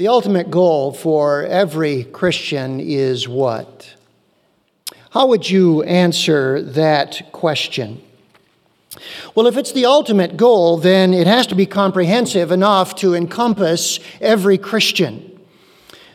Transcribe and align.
The 0.00 0.08
ultimate 0.08 0.50
goal 0.50 0.94
for 0.94 1.44
every 1.44 2.04
Christian 2.04 2.80
is 2.80 3.28
what? 3.28 3.94
How 5.10 5.26
would 5.26 5.50
you 5.50 5.82
answer 5.82 6.62
that 6.62 7.30
question? 7.32 8.00
Well, 9.34 9.46
if 9.46 9.58
it's 9.58 9.72
the 9.72 9.84
ultimate 9.84 10.38
goal, 10.38 10.78
then 10.78 11.12
it 11.12 11.26
has 11.26 11.46
to 11.48 11.54
be 11.54 11.66
comprehensive 11.66 12.50
enough 12.50 12.94
to 12.94 13.12
encompass 13.12 14.00
every 14.22 14.56
Christian. 14.56 15.38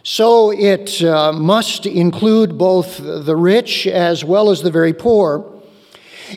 So 0.02 0.52
it 0.52 1.04
uh, 1.04 1.31
must 1.33 1.86
include 1.86 2.57
both 2.57 2.97
the 2.97 3.36
rich 3.36 3.86
as 3.86 4.25
well 4.25 4.49
as 4.49 4.63
the 4.63 4.71
very 4.71 4.93
poor. 4.93 5.61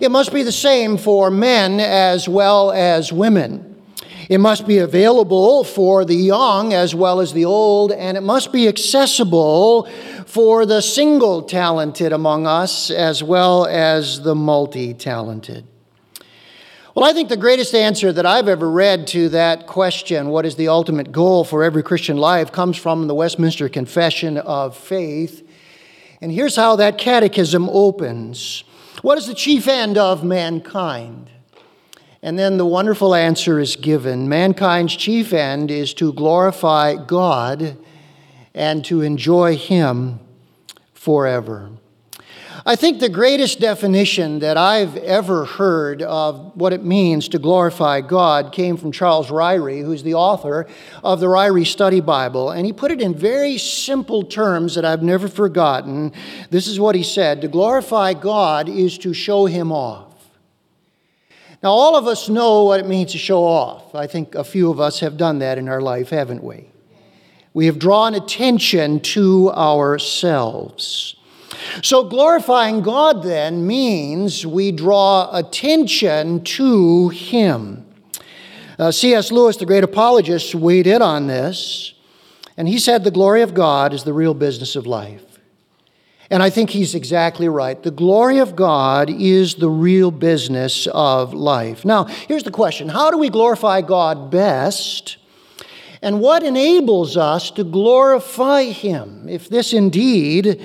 It 0.02 0.10
must 0.10 0.34
be 0.34 0.42
the 0.42 0.52
same 0.52 0.98
for 0.98 1.30
men 1.30 1.80
as 1.80 2.28
well 2.28 2.72
as 2.72 3.10
women. 3.10 3.67
It 4.28 4.38
must 4.38 4.66
be 4.66 4.76
available 4.78 5.64
for 5.64 6.04
the 6.04 6.14
young 6.14 6.74
as 6.74 6.94
well 6.94 7.20
as 7.20 7.32
the 7.32 7.46
old, 7.46 7.92
and 7.92 8.16
it 8.16 8.22
must 8.22 8.52
be 8.52 8.68
accessible 8.68 9.88
for 10.26 10.66
the 10.66 10.82
single 10.82 11.42
talented 11.42 12.12
among 12.12 12.46
us 12.46 12.90
as 12.90 13.22
well 13.22 13.64
as 13.64 14.20
the 14.20 14.34
multi 14.34 14.92
talented. 14.92 15.66
Well, 16.94 17.06
I 17.06 17.14
think 17.14 17.30
the 17.30 17.38
greatest 17.38 17.74
answer 17.74 18.12
that 18.12 18.26
I've 18.26 18.48
ever 18.48 18.68
read 18.68 19.06
to 19.08 19.30
that 19.30 19.66
question, 19.66 20.28
what 20.28 20.44
is 20.44 20.56
the 20.56 20.68
ultimate 20.68 21.10
goal 21.10 21.44
for 21.44 21.64
every 21.64 21.82
Christian 21.82 22.18
life, 22.18 22.52
comes 22.52 22.76
from 22.76 23.06
the 23.06 23.14
Westminster 23.14 23.68
Confession 23.70 24.36
of 24.36 24.76
Faith. 24.76 25.48
And 26.20 26.32
here's 26.32 26.56
how 26.56 26.76
that 26.76 26.98
catechism 26.98 27.68
opens 27.70 28.64
What 29.00 29.16
is 29.16 29.26
the 29.26 29.34
chief 29.34 29.68
end 29.68 29.96
of 29.96 30.22
mankind? 30.22 31.30
And 32.22 32.38
then 32.38 32.56
the 32.56 32.66
wonderful 32.66 33.14
answer 33.14 33.60
is 33.60 33.76
given 33.76 34.28
Mankind's 34.28 34.96
chief 34.96 35.32
end 35.32 35.70
is 35.70 35.94
to 35.94 36.12
glorify 36.12 36.94
God 36.94 37.76
and 38.54 38.84
to 38.86 39.02
enjoy 39.02 39.56
Him 39.56 40.18
forever. 40.94 41.70
I 42.66 42.76
think 42.76 42.98
the 42.98 43.08
greatest 43.08 43.60
definition 43.60 44.40
that 44.40 44.58
I've 44.58 44.96
ever 44.96 45.44
heard 45.44 46.02
of 46.02 46.54
what 46.54 46.72
it 46.72 46.84
means 46.84 47.28
to 47.28 47.38
glorify 47.38 48.00
God 48.00 48.52
came 48.52 48.76
from 48.76 48.92
Charles 48.92 49.30
Ryrie, 49.30 49.82
who's 49.82 50.02
the 50.02 50.14
author 50.14 50.66
of 51.04 51.20
the 51.20 51.28
Ryrie 51.28 51.66
Study 51.66 52.00
Bible. 52.00 52.50
And 52.50 52.66
he 52.66 52.72
put 52.72 52.90
it 52.90 53.00
in 53.00 53.14
very 53.14 53.58
simple 53.58 54.24
terms 54.24 54.74
that 54.74 54.84
I've 54.84 55.02
never 55.02 55.28
forgotten. 55.28 56.12
This 56.50 56.66
is 56.66 56.80
what 56.80 56.94
he 56.94 57.04
said 57.04 57.40
To 57.40 57.48
glorify 57.48 58.12
God 58.12 58.68
is 58.68 58.98
to 58.98 59.14
show 59.14 59.46
Him 59.46 59.72
off. 59.72 60.07
Now, 61.62 61.70
all 61.70 61.96
of 61.96 62.06
us 62.06 62.28
know 62.28 62.64
what 62.64 62.78
it 62.78 62.86
means 62.86 63.12
to 63.12 63.18
show 63.18 63.42
off. 63.44 63.94
I 63.94 64.06
think 64.06 64.36
a 64.36 64.44
few 64.44 64.70
of 64.70 64.78
us 64.78 65.00
have 65.00 65.16
done 65.16 65.40
that 65.40 65.58
in 65.58 65.68
our 65.68 65.80
life, 65.80 66.10
haven't 66.10 66.44
we? 66.44 66.70
We 67.52 67.66
have 67.66 67.80
drawn 67.80 68.14
attention 68.14 69.00
to 69.00 69.50
ourselves. 69.50 71.16
So, 71.82 72.04
glorifying 72.04 72.82
God 72.82 73.24
then 73.24 73.66
means 73.66 74.46
we 74.46 74.70
draw 74.70 75.28
attention 75.36 76.44
to 76.44 77.08
Him. 77.08 77.84
Uh, 78.78 78.92
C.S. 78.92 79.32
Lewis, 79.32 79.56
the 79.56 79.66
great 79.66 79.82
apologist, 79.82 80.54
weighed 80.54 80.86
in 80.86 81.02
on 81.02 81.26
this, 81.26 81.94
and 82.56 82.68
he 82.68 82.78
said 82.78 83.02
the 83.02 83.10
glory 83.10 83.42
of 83.42 83.54
God 83.54 83.92
is 83.92 84.04
the 84.04 84.12
real 84.12 84.34
business 84.34 84.76
of 84.76 84.86
life. 84.86 85.27
And 86.30 86.42
I 86.42 86.50
think 86.50 86.70
he's 86.70 86.94
exactly 86.94 87.48
right. 87.48 87.82
The 87.82 87.90
glory 87.90 88.38
of 88.38 88.54
God 88.54 89.08
is 89.08 89.54
the 89.54 89.70
real 89.70 90.10
business 90.10 90.86
of 90.88 91.32
life. 91.32 91.86
Now, 91.86 92.04
here's 92.04 92.42
the 92.42 92.50
question 92.50 92.90
How 92.90 93.10
do 93.10 93.18
we 93.18 93.30
glorify 93.30 93.80
God 93.80 94.30
best? 94.30 95.16
And 96.00 96.20
what 96.20 96.42
enables 96.44 97.16
us 97.16 97.50
to 97.52 97.64
glorify 97.64 98.64
Him, 98.64 99.28
if 99.28 99.48
this 99.48 99.72
indeed 99.72 100.62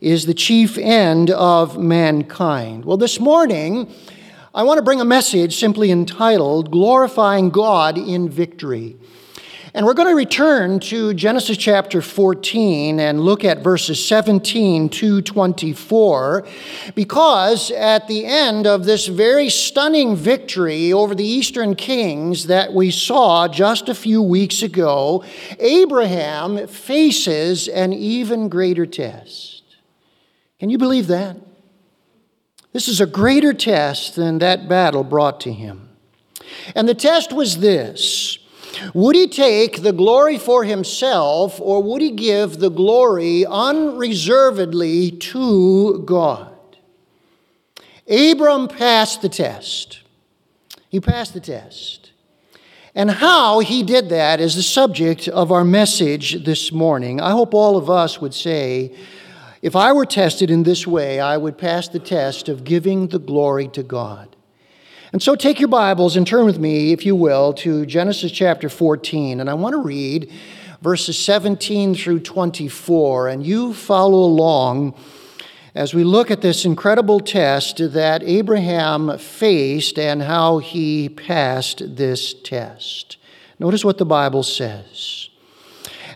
is 0.00 0.26
the 0.26 0.34
chief 0.34 0.76
end 0.76 1.30
of 1.30 1.78
mankind? 1.78 2.84
Well, 2.84 2.96
this 2.96 3.20
morning, 3.20 3.92
I 4.54 4.64
want 4.64 4.78
to 4.78 4.82
bring 4.82 5.00
a 5.00 5.04
message 5.04 5.56
simply 5.56 5.92
entitled 5.92 6.72
Glorifying 6.72 7.50
God 7.50 7.96
in 7.96 8.28
Victory. 8.28 8.96
And 9.74 9.86
we're 9.86 9.94
going 9.94 10.08
to 10.08 10.14
return 10.14 10.80
to 10.80 11.14
Genesis 11.14 11.56
chapter 11.56 12.02
14 12.02 13.00
and 13.00 13.22
look 13.22 13.42
at 13.42 13.64
verses 13.64 14.06
17 14.06 14.90
to 14.90 15.22
24, 15.22 16.46
because 16.94 17.70
at 17.70 18.06
the 18.06 18.26
end 18.26 18.66
of 18.66 18.84
this 18.84 19.06
very 19.06 19.48
stunning 19.48 20.14
victory 20.14 20.92
over 20.92 21.14
the 21.14 21.24
eastern 21.24 21.74
kings 21.74 22.48
that 22.48 22.74
we 22.74 22.90
saw 22.90 23.48
just 23.48 23.88
a 23.88 23.94
few 23.94 24.20
weeks 24.20 24.62
ago, 24.62 25.24
Abraham 25.58 26.66
faces 26.66 27.66
an 27.66 27.94
even 27.94 28.50
greater 28.50 28.84
test. 28.84 29.62
Can 30.60 30.68
you 30.68 30.76
believe 30.76 31.06
that? 31.06 31.38
This 32.74 32.88
is 32.88 33.00
a 33.00 33.06
greater 33.06 33.54
test 33.54 34.16
than 34.16 34.38
that 34.40 34.68
battle 34.68 35.02
brought 35.02 35.40
to 35.40 35.52
him. 35.52 35.88
And 36.74 36.86
the 36.86 36.94
test 36.94 37.32
was 37.32 37.60
this 37.60 38.38
would 38.94 39.16
he 39.16 39.26
take 39.28 39.82
the 39.82 39.92
glory 39.92 40.38
for 40.38 40.64
himself, 40.64 41.60
or 41.60 41.82
would 41.82 42.02
he 42.02 42.10
give 42.10 42.58
the 42.58 42.70
glory 42.70 43.44
unreservedly 43.46 45.10
to 45.10 46.02
God? 46.04 46.48
Abram 48.08 48.68
passed 48.68 49.22
the 49.22 49.28
test. 49.28 50.00
He 50.88 51.00
passed 51.00 51.34
the 51.34 51.40
test. 51.40 52.12
And 52.94 53.10
how 53.10 53.60
he 53.60 53.82
did 53.82 54.10
that 54.10 54.40
is 54.40 54.54
the 54.54 54.62
subject 54.62 55.26
of 55.28 55.50
our 55.50 55.64
message 55.64 56.44
this 56.44 56.70
morning. 56.70 57.20
I 57.20 57.30
hope 57.30 57.54
all 57.54 57.78
of 57.78 57.88
us 57.88 58.20
would 58.20 58.34
say, 58.34 58.94
if 59.62 59.74
I 59.74 59.92
were 59.92 60.04
tested 60.04 60.50
in 60.50 60.64
this 60.64 60.86
way, 60.86 61.20
I 61.20 61.36
would 61.36 61.56
pass 61.56 61.88
the 61.88 61.98
test 62.00 62.48
of 62.48 62.64
giving 62.64 63.08
the 63.08 63.18
glory 63.18 63.68
to 63.68 63.82
God. 63.82 64.36
And 65.12 65.22
so 65.22 65.34
take 65.34 65.60
your 65.60 65.68
Bibles 65.68 66.16
and 66.16 66.26
turn 66.26 66.46
with 66.46 66.58
me, 66.58 66.94
if 66.94 67.04
you 67.04 67.14
will, 67.14 67.52
to 67.54 67.84
Genesis 67.84 68.32
chapter 68.32 68.70
14. 68.70 69.40
And 69.40 69.50
I 69.50 69.52
want 69.52 69.74
to 69.74 69.82
read 69.82 70.32
verses 70.80 71.22
17 71.22 71.94
through 71.94 72.20
24. 72.20 73.28
And 73.28 73.46
you 73.46 73.74
follow 73.74 74.20
along 74.20 74.94
as 75.74 75.92
we 75.92 76.02
look 76.02 76.30
at 76.30 76.40
this 76.40 76.64
incredible 76.64 77.20
test 77.20 77.76
that 77.92 78.22
Abraham 78.22 79.18
faced 79.18 79.98
and 79.98 80.22
how 80.22 80.58
he 80.58 81.10
passed 81.10 81.94
this 81.94 82.32
test. 82.32 83.18
Notice 83.58 83.84
what 83.84 83.98
the 83.98 84.06
Bible 84.06 84.42
says. 84.42 85.28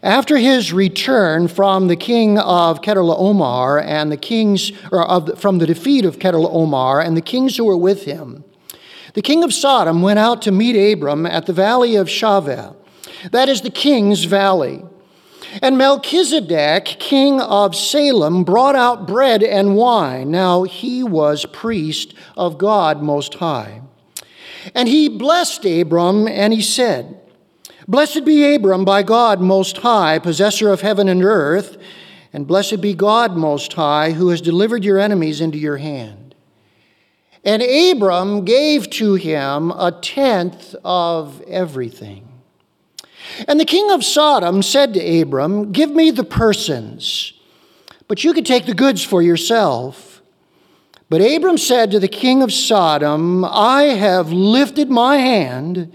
After 0.03 0.39
his 0.39 0.73
return 0.73 1.49
from 1.49 1.89
the 1.89 1.97
king 1.97 2.39
of 2.39 2.81
Omar 2.87 3.78
and 3.78 4.11
the 4.11 4.17
kings, 4.17 4.73
or 4.91 5.07
of, 5.07 5.39
from 5.39 5.59
the 5.59 5.67
defeat 5.67 6.07
of 6.07 6.17
Omar 6.25 7.03
and 7.03 7.15
the 7.15 7.21
kings 7.21 7.59
who 7.59 7.67
were 7.67 7.77
with 7.77 8.05
him, 8.05 8.43
the 9.16 9.22
king 9.22 9.43
of 9.43 9.54
Sodom 9.54 10.03
went 10.03 10.19
out 10.19 10.43
to 10.43 10.53
meet 10.53 10.77
Abram 10.93 11.25
at 11.25 11.47
the 11.47 11.54
valley 11.54 11.97
of 11.97 12.06
Shaveh, 12.06 12.77
that 13.31 13.49
is 13.49 13.62
the 13.62 13.71
king's 13.71 14.25
valley. 14.25 14.84
And 15.62 15.78
Melchizedek, 15.78 16.84
king 16.84 17.41
of 17.41 17.75
Salem, 17.75 18.44
brought 18.44 18.77
out 18.77 19.06
bread 19.06 19.43
and 19.43 19.75
wine. 19.75 20.31
Now 20.31 20.65
he 20.65 21.03
was 21.03 21.47
priest 21.47 22.12
of 22.37 22.59
God 22.59 23.03
Most 23.03 23.32
High. 23.37 23.81
And 24.75 24.87
he 24.87 25.09
blessed 25.09 25.65
Abram, 25.65 26.28
and 26.28 26.53
he 26.53 26.60
said, 26.60 27.19
Blessed 27.88 28.27
be 28.27 28.54
Abram 28.54 28.84
by 28.84 29.03
God 29.03 29.41
Most 29.41 29.78
High, 29.78 30.19
possessor 30.19 30.71
of 30.71 30.83
heaven 30.83 31.09
and 31.09 31.22
earth, 31.22 31.78
and 32.34 32.47
blessed 32.47 32.83
be 32.83 32.93
God 32.93 33.34
Most 33.34 33.72
High, 33.72 34.10
who 34.10 34.28
has 34.28 34.43
delivered 34.43 34.84
your 34.84 34.98
enemies 34.98 35.41
into 35.41 35.56
your 35.56 35.78
hand. 35.78 36.26
And 37.47 37.62
Abram 37.62 38.45
gave 38.45 38.91
to 38.91 39.15
him 39.15 39.71
a 39.71 39.93
tenth 39.93 40.75
of 40.84 41.41
everything. 41.43 42.27
And 43.47 43.60
the 43.60 43.65
king 43.65 43.89
of 43.93 44.04
Sodom 44.04 44.63
said 44.65 44.95
to 44.95 45.21
Abram, 45.21 45.71
Give 45.71 45.91
me 45.91 46.10
the 46.10 46.25
persons, 46.25 47.33
but 48.09 48.25
you 48.25 48.33
can 48.33 48.43
take 48.43 48.66
the 48.66 48.75
goods 48.75 49.04
for 49.04 49.22
yourself. 49.22 50.22
But 51.09 51.21
Abram 51.21 51.57
said 51.57 51.93
to 51.93 52.01
the 52.01 52.09
king 52.09 52.43
of 52.43 52.53
Sodom, 52.53 53.45
I 53.45 53.83
have 53.84 54.33
lifted 54.33 54.91
my 54.91 55.19
hand 55.19 55.95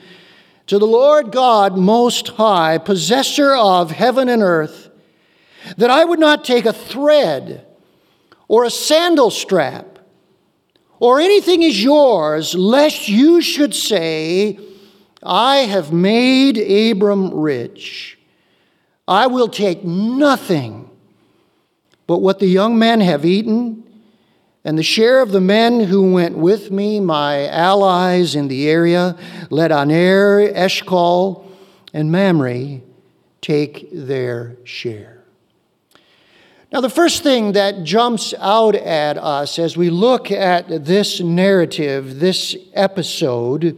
to 0.68 0.80
the 0.80 0.88
Lord 0.88 1.34
God 1.34 1.78
Most 1.78 2.30
High, 2.30 2.78
possessor 2.78 3.54
of 3.54 3.92
heaven 3.92 4.30
and 4.30 4.42
earth, 4.42 4.90
that 5.76 5.90
I 5.90 6.06
would 6.06 6.20
not 6.20 6.46
take 6.46 6.66
a 6.66 6.72
thread 6.72 7.66
or 8.48 8.64
a 8.64 8.70
sandal 8.70 9.32
strap 9.32 9.91
or 11.02 11.20
anything 11.20 11.64
is 11.64 11.84
yours, 11.84 12.54
lest 12.54 13.10
you 13.10 13.42
should 13.42 13.74
say, 13.74 14.60
I 15.24 15.58
have 15.58 15.92
made 15.92 16.60
Abram 16.60 17.34
rich. 17.34 18.20
I 19.08 19.26
will 19.26 19.48
take 19.48 19.84
nothing 19.84 20.88
but 22.06 22.20
what 22.20 22.38
the 22.38 22.48
young 22.48 22.78
men 22.78 23.02
have 23.02 23.26
eaten, 23.26 23.84
and 24.64 24.78
the 24.78 24.84
share 24.84 25.24
of 25.24 25.32
the 25.32 25.42
men 25.42 25.80
who 25.80 26.14
went 26.14 26.38
with 26.38 26.70
me, 26.70 27.00
my 27.00 27.48
allies 27.48 28.36
in 28.36 28.48
the 28.48 28.70
area, 28.70 29.18
let 29.50 29.72
Aner, 29.72 30.52
Eshcol, 30.54 31.52
and 31.96 32.12
Mamre, 32.12 32.82
take 33.42 33.90
their 33.92 34.56
share. 34.66 35.11
Now, 36.72 36.80
the 36.80 36.90
first 36.90 37.22
thing 37.22 37.52
that 37.52 37.84
jumps 37.84 38.34
out 38.40 38.76
at 38.76 39.18
us 39.18 39.60
as 39.60 39.76
we 39.76 39.90
look 39.90 40.32
at 40.32 40.86
this 40.86 41.20
narrative, 41.20 42.22
this 42.22 42.56
episode, 42.74 43.78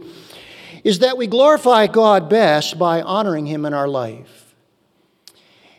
is 0.84 1.00
that 1.00 1.16
we 1.16 1.26
glorify 1.26 1.88
God 1.88 2.30
best 2.30 2.78
by 2.78 3.02
honoring 3.02 3.46
Him 3.46 3.66
in 3.66 3.74
our 3.74 3.88
life. 3.88 4.54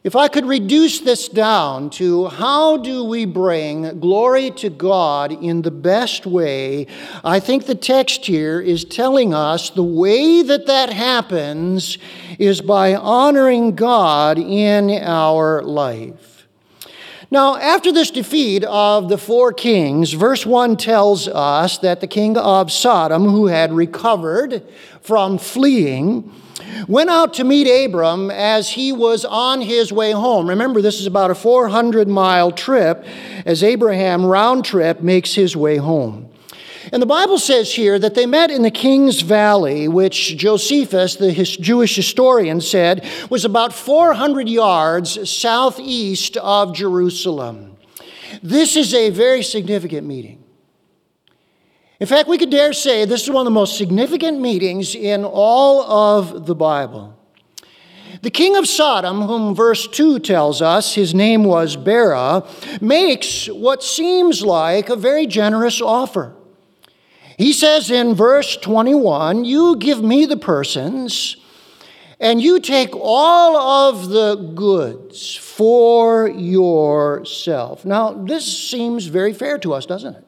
If 0.03 0.17
I 0.17 0.27
could 0.27 0.45
reduce 0.45 0.99
this 0.99 1.29
down 1.29 1.89
to 1.91 2.27
how 2.27 2.75
do 2.77 3.05
we 3.05 3.23
bring 3.23 4.01
glory 4.01 4.51
to 4.51 4.69
God 4.69 5.31
in 5.31 5.61
the 5.61 5.71
best 5.71 6.25
way, 6.25 6.85
I 7.23 7.39
think 7.39 7.65
the 7.65 7.75
text 7.75 8.25
here 8.25 8.59
is 8.59 8.83
telling 8.83 9.33
us 9.33 9.69
the 9.69 9.83
way 9.83 10.41
that 10.41 10.67
that 10.67 10.91
happens 10.91 11.97
is 12.37 12.59
by 12.59 12.93
honoring 12.93 13.73
God 13.73 14.37
in 14.37 14.89
our 14.91 15.63
life. 15.63 16.34
Now, 17.31 17.55
after 17.55 17.91
this 17.91 18.11
defeat 18.11 18.63
of 18.63 19.09
the 19.09 19.17
four 19.17 19.51
kings, 19.51 20.13
verse 20.13 20.45
1 20.45 20.77
tells 20.77 21.27
us 21.27 21.79
that 21.79 21.99
the 21.99 22.07
king 22.07 22.37
of 22.37 22.71
Sodom, 22.71 23.23
who 23.23 23.47
had 23.47 23.73
recovered 23.73 24.61
from 25.01 25.37
fleeing, 25.37 26.31
went 26.87 27.09
out 27.09 27.33
to 27.35 27.43
meet 27.43 27.67
Abram 27.67 28.29
as 28.29 28.69
he 28.69 28.91
was 28.91 29.25
on 29.25 29.61
his 29.61 29.91
way 29.91 30.11
home. 30.11 30.47
Remember, 30.49 30.81
this 30.81 30.99
is 30.99 31.07
about 31.07 31.31
a 31.31 31.35
400 31.35 32.07
mile 32.07 32.51
trip 32.51 33.03
as 33.45 33.63
Abraham 33.63 34.25
round 34.25 34.63
trip 34.63 35.01
makes 35.01 35.33
his 35.33 35.55
way 35.55 35.77
home. 35.77 36.29
And 36.91 37.01
the 37.01 37.07
Bible 37.07 37.39
says 37.39 37.73
here 37.73 37.97
that 37.97 38.13
they 38.13 38.25
met 38.25 38.51
in 38.51 38.61
the 38.61 38.71
King's 38.71 39.21
Valley, 39.21 39.87
which 39.87 40.37
Josephus, 40.37 41.15
the 41.15 41.31
Jewish 41.31 41.95
historian, 41.95 42.61
said 42.61 43.07
was 43.29 43.43
about 43.43 43.73
400 43.73 44.47
yards 44.47 45.29
southeast 45.29 46.37
of 46.37 46.75
Jerusalem. 46.75 47.77
This 48.43 48.75
is 48.75 48.93
a 48.93 49.09
very 49.09 49.41
significant 49.41 50.05
meeting. 50.05 50.43
In 51.99 52.07
fact, 52.07 52.27
we 52.27 52.37
could 52.37 52.49
dare 52.49 52.73
say 52.73 53.05
this 53.05 53.23
is 53.23 53.29
one 53.29 53.41
of 53.41 53.45
the 53.45 53.51
most 53.51 53.77
significant 53.77 54.39
meetings 54.39 54.95
in 54.95 55.23
all 55.23 55.81
of 55.83 56.45
the 56.45 56.55
Bible. 56.55 57.17
The 58.21 58.31
king 58.31 58.57
of 58.57 58.67
Sodom, 58.67 59.21
whom 59.21 59.55
verse 59.55 59.87
2 59.87 60.19
tells 60.19 60.61
us 60.61 60.93
his 60.93 61.13
name 61.13 61.43
was 61.43 61.75
Bera, 61.75 62.47
makes 62.81 63.47
what 63.47 63.83
seems 63.83 64.43
like 64.43 64.89
a 64.89 64.95
very 64.95 65.25
generous 65.25 65.81
offer. 65.81 66.34
He 67.37 67.51
says 67.51 67.91
in 67.91 68.15
verse 68.15 68.55
21 68.57 69.45
You 69.45 69.75
give 69.77 70.01
me 70.01 70.25
the 70.25 70.37
persons, 70.37 71.37
and 72.19 72.41
you 72.41 72.59
take 72.59 72.95
all 72.95 73.57
of 73.57 74.09
the 74.09 74.35
goods 74.35 75.35
for 75.35 76.27
yourself. 76.27 77.83
Now, 77.85 78.13
this 78.13 78.45
seems 78.69 79.05
very 79.07 79.33
fair 79.33 79.57
to 79.59 79.73
us, 79.73 79.85
doesn't 79.85 80.15
it? 80.15 80.25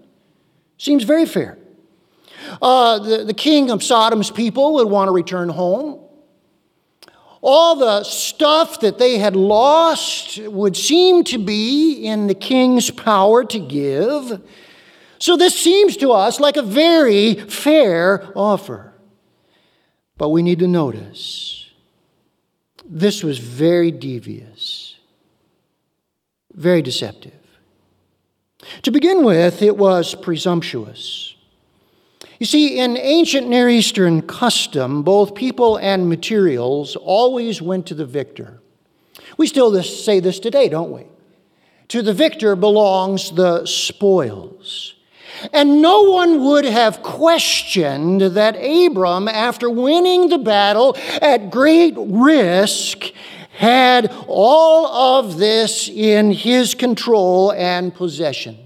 Seems 0.78 1.04
very 1.04 1.26
fair. 1.26 1.58
Uh, 2.62 3.00
the, 3.00 3.24
the 3.24 3.34
king 3.34 3.72
of 3.72 3.82
Sodom's 3.82 4.30
people 4.30 4.76
would 4.76 4.90
want 4.90 5.08
to 5.08 5.12
return 5.12 5.50
home. 5.50 6.02
All 7.42 7.76
the 7.76 8.04
stuff 8.04 8.82
that 8.82 8.98
they 8.98 9.18
had 9.18 9.36
lost 9.36 10.40
would 10.40 10.76
seem 10.76 11.24
to 11.26 11.38
be 11.38 12.06
in 12.06 12.28
the 12.28 12.36
king's 12.36 12.90
power 12.90 13.44
to 13.46 13.60
give. 13.60 14.42
So 15.20 15.36
this 15.36 15.60
seems 15.60 15.98
to 15.98 16.12
us 16.12 16.40
like 16.40 16.58
a 16.58 16.62
very 16.62 17.36
fair 17.36 18.32
offer. 18.36 18.94
But 20.18 20.30
we 20.30 20.42
need 20.42 20.60
to 20.60 20.68
notice 20.68 21.70
this 22.90 23.24
was 23.24 23.38
very 23.38 23.92
devious, 23.92 24.96
very 26.54 26.82
deceptive. 26.82 27.34
To 28.84 28.92
begin 28.92 29.24
with, 29.24 29.62
it 29.62 29.78
was 29.78 30.16
presumptuous. 30.16 31.36
You 32.40 32.46
see, 32.46 32.80
in 32.80 32.98
ancient 32.98 33.48
Near 33.48 33.70
Eastern 33.70 34.22
custom, 34.22 35.04
both 35.04 35.36
people 35.36 35.78
and 35.78 36.08
materials 36.08 36.96
always 36.96 37.62
went 37.62 37.88
to 37.88 37.96
the 37.96 38.06
victor. 38.06 38.62
We 39.38 39.48
still 39.48 39.82
say 39.84 40.20
this 40.20 40.40
today, 40.40 40.70
don't 40.70 40.92
we? 40.92 41.06
To 41.90 42.02
the 42.02 42.14
victor 42.14 42.56
belongs 42.56 43.32
the 43.32 43.66
spoils. 43.66 44.94
And 45.54 45.82
no 45.82 46.02
one 46.04 46.44
would 46.46 46.66
have 46.66 47.04
questioned 47.04 48.22
that 48.22 48.56
Abram, 48.56 49.28
after 49.28 49.70
winning 49.70 50.30
the 50.30 50.38
battle 50.38 50.96
at 51.22 51.52
great 51.52 51.94
risk, 51.98 53.12
had 53.58 54.14
all 54.28 54.86
of 54.86 55.38
this 55.38 55.90
in 55.90 56.32
his 56.32 56.76
control 56.76 57.52
and 57.54 57.94
possession. 57.94 58.58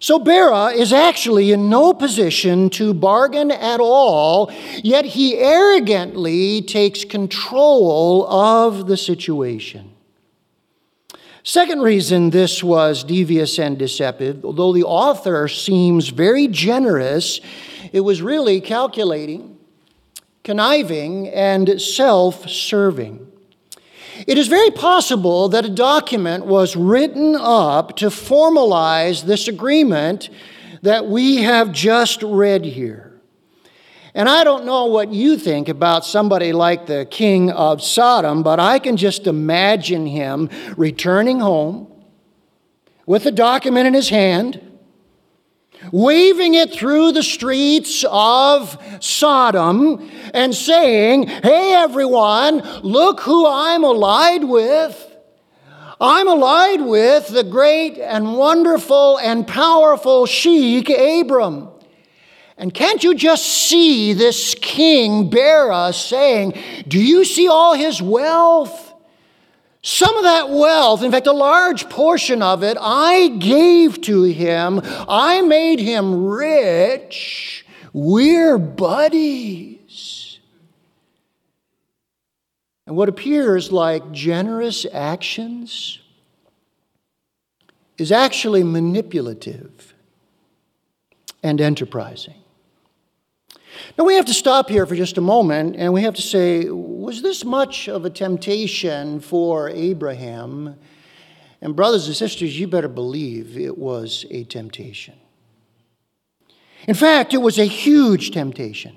So 0.00 0.18
Bera 0.18 0.70
is 0.72 0.92
actually 0.92 1.52
in 1.52 1.70
no 1.70 1.94
position 1.94 2.70
to 2.70 2.92
bargain 2.92 3.52
at 3.52 3.78
all, 3.78 4.50
yet 4.82 5.04
he 5.04 5.38
arrogantly 5.38 6.60
takes 6.62 7.04
control 7.04 8.26
of 8.26 8.88
the 8.88 8.96
situation. 8.96 9.91
Second 11.44 11.80
reason 11.80 12.30
this 12.30 12.62
was 12.62 13.02
devious 13.02 13.58
and 13.58 13.76
deceptive, 13.76 14.44
although 14.44 14.72
the 14.72 14.84
author 14.84 15.48
seems 15.48 16.10
very 16.10 16.46
generous, 16.46 17.40
it 17.92 18.00
was 18.00 18.22
really 18.22 18.60
calculating, 18.60 19.58
conniving, 20.44 21.28
and 21.28 21.80
self 21.80 22.48
serving. 22.48 23.26
It 24.26 24.38
is 24.38 24.46
very 24.46 24.70
possible 24.70 25.48
that 25.48 25.64
a 25.64 25.68
document 25.68 26.46
was 26.46 26.76
written 26.76 27.34
up 27.34 27.96
to 27.96 28.06
formalize 28.06 29.24
this 29.24 29.48
agreement 29.48 30.30
that 30.82 31.06
we 31.06 31.38
have 31.38 31.72
just 31.72 32.22
read 32.22 32.64
here. 32.64 33.11
And 34.14 34.28
I 34.28 34.44
don't 34.44 34.66
know 34.66 34.86
what 34.86 35.10
you 35.10 35.38
think 35.38 35.68
about 35.68 36.04
somebody 36.04 36.52
like 36.52 36.86
the 36.86 37.06
king 37.10 37.50
of 37.50 37.82
Sodom, 37.82 38.42
but 38.42 38.60
I 38.60 38.78
can 38.78 38.98
just 38.98 39.26
imagine 39.26 40.06
him 40.06 40.50
returning 40.76 41.40
home 41.40 41.90
with 43.06 43.24
a 43.24 43.30
document 43.30 43.86
in 43.86 43.94
his 43.94 44.10
hand, 44.10 44.60
waving 45.90 46.52
it 46.52 46.72
through 46.72 47.12
the 47.12 47.22
streets 47.22 48.04
of 48.10 48.78
Sodom, 49.00 50.10
and 50.34 50.54
saying, 50.54 51.28
Hey, 51.28 51.72
everyone, 51.74 52.58
look 52.82 53.20
who 53.20 53.46
I'm 53.46 53.82
allied 53.82 54.44
with. 54.44 55.08
I'm 55.98 56.28
allied 56.28 56.82
with 56.82 57.28
the 57.28 57.44
great 57.44 57.96
and 57.96 58.36
wonderful 58.36 59.18
and 59.18 59.46
powerful 59.46 60.26
Sheikh 60.26 60.90
Abram. 60.90 61.71
And 62.56 62.72
can't 62.72 63.02
you 63.02 63.14
just 63.14 63.44
see 63.44 64.12
this 64.12 64.54
king 64.54 65.30
Bera 65.30 65.92
saying, 65.92 66.58
Do 66.86 67.00
you 67.00 67.24
see 67.24 67.48
all 67.48 67.74
his 67.74 68.02
wealth? 68.02 68.92
Some 69.82 70.16
of 70.16 70.22
that 70.22 70.48
wealth, 70.50 71.02
in 71.02 71.10
fact, 71.10 71.26
a 71.26 71.32
large 71.32 71.90
portion 71.90 72.40
of 72.40 72.62
it, 72.62 72.76
I 72.80 73.28
gave 73.28 74.00
to 74.02 74.22
him. 74.22 74.80
I 74.84 75.42
made 75.42 75.80
him 75.80 76.24
rich. 76.26 77.66
We're 77.92 78.58
buddies. 78.58 80.38
And 82.86 82.96
what 82.96 83.08
appears 83.08 83.72
like 83.72 84.12
generous 84.12 84.86
actions 84.92 85.98
is 87.98 88.12
actually 88.12 88.62
manipulative 88.62 89.94
and 91.42 91.60
enterprising. 91.60 92.41
Now 93.98 94.04
we 94.04 94.14
have 94.14 94.26
to 94.26 94.34
stop 94.34 94.68
here 94.68 94.86
for 94.86 94.94
just 94.94 95.18
a 95.18 95.20
moment 95.20 95.76
and 95.76 95.92
we 95.92 96.02
have 96.02 96.14
to 96.14 96.22
say, 96.22 96.68
was 96.68 97.22
this 97.22 97.44
much 97.44 97.88
of 97.88 98.04
a 98.04 98.10
temptation 98.10 99.20
for 99.20 99.68
Abraham? 99.70 100.76
And, 101.60 101.76
brothers 101.76 102.08
and 102.08 102.16
sisters, 102.16 102.58
you 102.58 102.66
better 102.66 102.88
believe 102.88 103.56
it 103.56 103.78
was 103.78 104.26
a 104.30 104.44
temptation. 104.44 105.14
In 106.88 106.94
fact, 106.94 107.32
it 107.32 107.38
was 107.38 107.58
a 107.58 107.64
huge 107.64 108.32
temptation. 108.32 108.96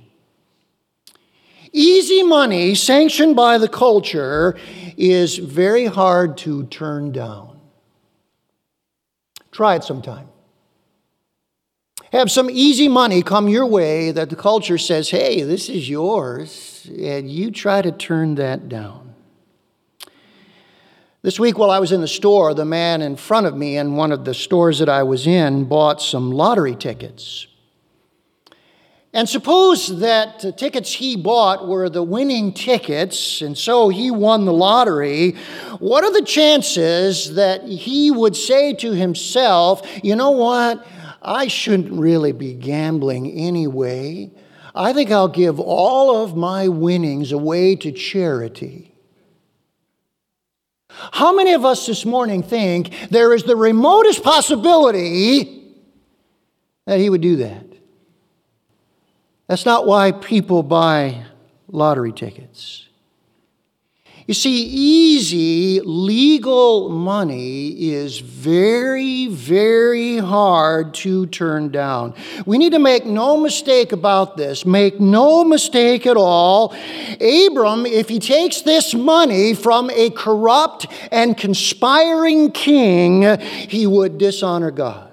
Easy 1.71 2.23
money, 2.23 2.73
sanctioned 2.73 3.35
by 3.35 3.57
the 3.57 3.67
culture, 3.67 4.57
is 4.97 5.37
very 5.37 5.85
hard 5.85 6.37
to 6.37 6.65
turn 6.67 7.11
down. 7.11 7.59
Try 9.51 9.75
it 9.75 9.83
sometime. 9.83 10.29
Have 12.15 12.31
some 12.31 12.49
easy 12.49 12.87
money 12.87 13.21
come 13.21 13.49
your 13.49 13.65
way 13.65 14.11
that 14.11 14.29
the 14.29 14.37
culture 14.37 14.77
says, 14.77 15.09
hey, 15.09 15.41
this 15.41 15.67
is 15.67 15.89
yours, 15.89 16.89
and 16.97 17.29
you 17.29 17.51
try 17.51 17.81
to 17.81 17.91
turn 17.91 18.35
that 18.35 18.69
down. 18.69 19.13
This 21.23 21.37
week, 21.41 21.57
while 21.57 21.71
I 21.71 21.79
was 21.79 21.91
in 21.91 21.99
the 21.99 22.07
store, 22.07 22.53
the 22.53 22.63
man 22.63 23.01
in 23.01 23.17
front 23.17 23.47
of 23.47 23.57
me 23.57 23.75
in 23.75 23.97
one 23.97 24.13
of 24.13 24.23
the 24.23 24.33
stores 24.33 24.79
that 24.79 24.87
I 24.87 25.03
was 25.03 25.27
in 25.27 25.65
bought 25.65 26.01
some 26.01 26.31
lottery 26.31 26.73
tickets. 26.73 27.47
And 29.11 29.27
suppose 29.27 29.99
that 29.99 30.39
the 30.39 30.53
tickets 30.53 30.93
he 30.93 31.17
bought 31.17 31.67
were 31.67 31.89
the 31.89 32.03
winning 32.03 32.53
tickets, 32.53 33.41
and 33.41 33.57
so 33.57 33.89
he 33.89 34.09
won 34.09 34.45
the 34.45 34.53
lottery. 34.53 35.31
What 35.79 36.05
are 36.05 36.13
the 36.13 36.25
chances 36.25 37.35
that 37.35 37.65
he 37.65 38.09
would 38.09 38.37
say 38.37 38.73
to 38.75 38.93
himself, 38.93 39.81
you 40.01 40.15
know 40.15 40.31
what? 40.31 40.87
I 41.25 41.47
shouldn't 41.47 41.91
really 41.91 42.31
be 42.31 42.53
gambling 42.53 43.31
anyway. 43.31 44.31
I 44.75 44.93
think 44.93 45.09
I'll 45.09 45.27
give 45.27 45.59
all 45.59 46.23
of 46.23 46.37
my 46.37 46.67
winnings 46.67 47.31
away 47.31 47.75
to 47.77 47.91
charity. 47.91 48.93
How 50.89 51.33
many 51.33 51.53
of 51.53 51.65
us 51.65 51.87
this 51.87 52.05
morning 52.05 52.43
think 52.43 52.93
there 53.09 53.33
is 53.33 53.43
the 53.43 53.55
remotest 53.55 54.23
possibility 54.23 55.73
that 56.85 56.99
he 56.99 57.09
would 57.09 57.21
do 57.21 57.37
that? 57.37 57.65
That's 59.47 59.65
not 59.65 59.87
why 59.87 60.11
people 60.11 60.61
buy 60.61 61.25
lottery 61.67 62.13
tickets. 62.13 62.84
You 64.27 64.33
see, 64.33 64.63
easy 64.63 65.81
legal 65.81 66.89
money 66.89 67.91
is 67.91 68.17
very, 68.17 69.27
very 69.27 70.17
hard 70.17 70.95
to 70.95 71.27
turn 71.27 71.69
down. 71.69 72.15
We 72.43 72.57
need 72.57 72.71
to 72.71 72.79
make 72.79 73.05
no 73.05 73.37
mistake 73.37 73.91
about 73.91 74.35
this. 74.35 74.65
Make 74.65 74.99
no 74.99 75.43
mistake 75.43 76.07
at 76.07 76.17
all. 76.17 76.73
Abram, 77.21 77.85
if 77.85 78.09
he 78.09 78.17
takes 78.17 78.61
this 78.61 78.95
money 78.95 79.53
from 79.53 79.91
a 79.91 80.09
corrupt 80.09 80.87
and 81.11 81.37
conspiring 81.37 82.51
king, 82.51 83.39
he 83.39 83.85
would 83.85 84.17
dishonor 84.17 84.71
God. 84.71 85.11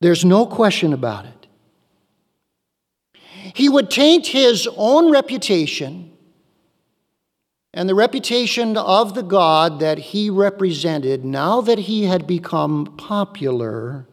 There's 0.00 0.24
no 0.24 0.46
question 0.46 0.94
about 0.94 1.26
it. 1.26 1.32
He 3.52 3.68
would 3.68 3.90
taint 3.90 4.26
his 4.26 4.66
own 4.76 5.12
reputation 5.12 6.15
and 7.76 7.86
the 7.86 7.94
reputation 7.94 8.74
of 8.78 9.14
the 9.14 9.22
God 9.22 9.80
that 9.80 9.98
he 9.98 10.30
represented 10.30 11.26
now 11.26 11.60
that 11.60 11.80
he 11.80 12.04
had 12.04 12.26
become 12.26 12.94
popular 12.96 14.06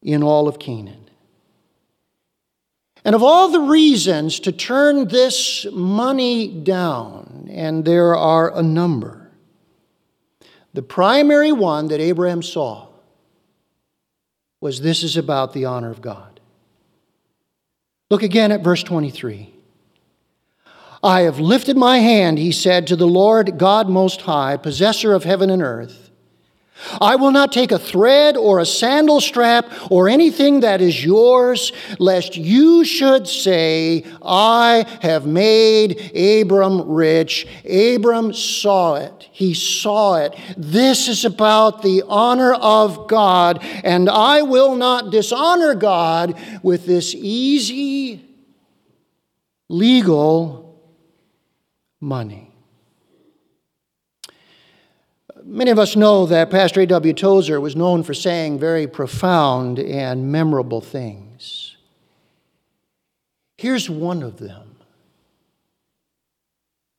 in 0.00 0.22
all 0.22 0.48
of 0.48 0.58
Canaan. 0.58 1.10
And 3.04 3.14
of 3.14 3.22
all 3.22 3.50
the 3.50 3.60
reasons 3.60 4.40
to 4.40 4.50
turn 4.50 5.08
this 5.08 5.66
money 5.70 6.48
down, 6.48 7.50
and 7.52 7.84
there 7.84 8.16
are 8.16 8.56
a 8.56 8.62
number, 8.62 9.30
the 10.72 10.82
primary 10.82 11.52
one 11.52 11.88
that 11.88 12.00
Abraham 12.00 12.42
saw 12.42 12.88
was 14.62 14.80
this 14.80 15.02
is 15.02 15.18
about 15.18 15.52
the 15.52 15.66
honor 15.66 15.90
of 15.90 16.00
God. 16.00 16.40
Look 18.08 18.22
again 18.22 18.52
at 18.52 18.64
verse 18.64 18.82
23. 18.82 19.57
I 21.02 21.22
have 21.22 21.38
lifted 21.38 21.76
my 21.76 21.98
hand, 21.98 22.38
he 22.38 22.52
said, 22.52 22.86
to 22.88 22.96
the 22.96 23.06
Lord 23.06 23.58
God 23.58 23.88
Most 23.88 24.22
High, 24.22 24.56
possessor 24.56 25.14
of 25.14 25.24
heaven 25.24 25.50
and 25.50 25.62
earth. 25.62 26.08
I 27.00 27.16
will 27.16 27.32
not 27.32 27.52
take 27.52 27.72
a 27.72 27.78
thread 27.78 28.36
or 28.36 28.60
a 28.60 28.66
sandal 28.66 29.20
strap 29.20 29.66
or 29.90 30.08
anything 30.08 30.60
that 30.60 30.80
is 30.80 31.04
yours, 31.04 31.72
lest 31.98 32.36
you 32.36 32.84
should 32.84 33.26
say, 33.26 34.04
I 34.22 34.86
have 35.02 35.26
made 35.26 36.12
Abram 36.14 36.88
rich. 36.88 37.46
Abram 37.68 38.32
saw 38.32 38.94
it. 38.94 39.28
He 39.32 39.54
saw 39.54 40.16
it. 40.16 40.36
This 40.56 41.08
is 41.08 41.24
about 41.24 41.82
the 41.82 42.04
honor 42.06 42.54
of 42.54 43.08
God, 43.08 43.58
and 43.82 44.08
I 44.08 44.42
will 44.42 44.76
not 44.76 45.10
dishonor 45.10 45.74
God 45.74 46.40
with 46.62 46.86
this 46.86 47.14
easy, 47.14 48.24
legal 49.68 50.67
money. 52.00 52.52
Many 55.44 55.70
of 55.70 55.78
us 55.78 55.96
know 55.96 56.26
that 56.26 56.50
Pastor 56.50 56.82
A.W. 56.82 57.12
Tozer 57.14 57.60
was 57.60 57.74
known 57.74 58.02
for 58.02 58.12
saying 58.12 58.58
very 58.58 58.86
profound 58.86 59.78
and 59.78 60.30
memorable 60.30 60.80
things. 60.80 61.76
Here's 63.56 63.88
one 63.88 64.22
of 64.22 64.38
them. 64.38 64.76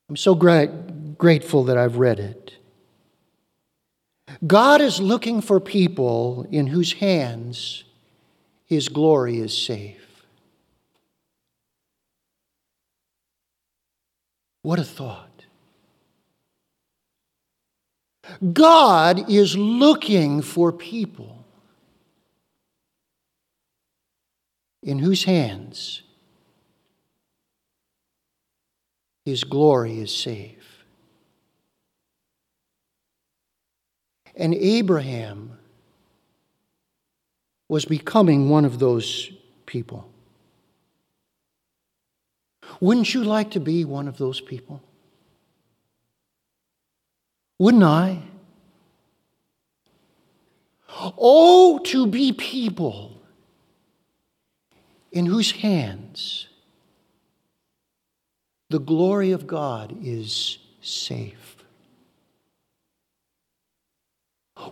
I'm 0.08 0.16
so 0.16 0.34
gra- 0.34 0.66
grateful 0.66 1.64
that 1.64 1.78
I've 1.78 1.98
read 1.98 2.18
it. 2.18 2.54
God 4.46 4.80
is 4.80 5.00
looking 5.00 5.40
for 5.40 5.60
people 5.60 6.46
in 6.50 6.66
whose 6.66 6.94
hands 6.94 7.84
his 8.66 8.88
glory 8.88 9.38
is 9.38 9.56
safe. 9.56 10.09
What 14.62 14.78
a 14.78 14.84
thought. 14.84 15.46
God 18.52 19.30
is 19.30 19.56
looking 19.56 20.42
for 20.42 20.72
people 20.72 21.44
in 24.82 24.98
whose 24.98 25.24
hands 25.24 26.02
his 29.24 29.44
glory 29.44 30.00
is 30.00 30.14
safe. 30.14 30.84
And 34.34 34.54
Abraham 34.54 35.58
was 37.68 37.84
becoming 37.84 38.48
one 38.48 38.64
of 38.64 38.78
those 38.78 39.30
people. 39.66 40.10
Wouldn't 42.80 43.12
you 43.12 43.24
like 43.24 43.50
to 43.52 43.60
be 43.60 43.84
one 43.84 44.08
of 44.08 44.16
those 44.16 44.40
people? 44.40 44.80
Wouldn't 47.58 47.82
I? 47.82 48.22
Oh, 51.18 51.78
to 51.84 52.06
be 52.06 52.32
people 52.32 53.20
in 55.12 55.26
whose 55.26 55.50
hands 55.50 56.46
the 58.70 58.78
glory 58.78 59.32
of 59.32 59.46
God 59.46 59.96
is 60.02 60.58
safe. 60.80 61.56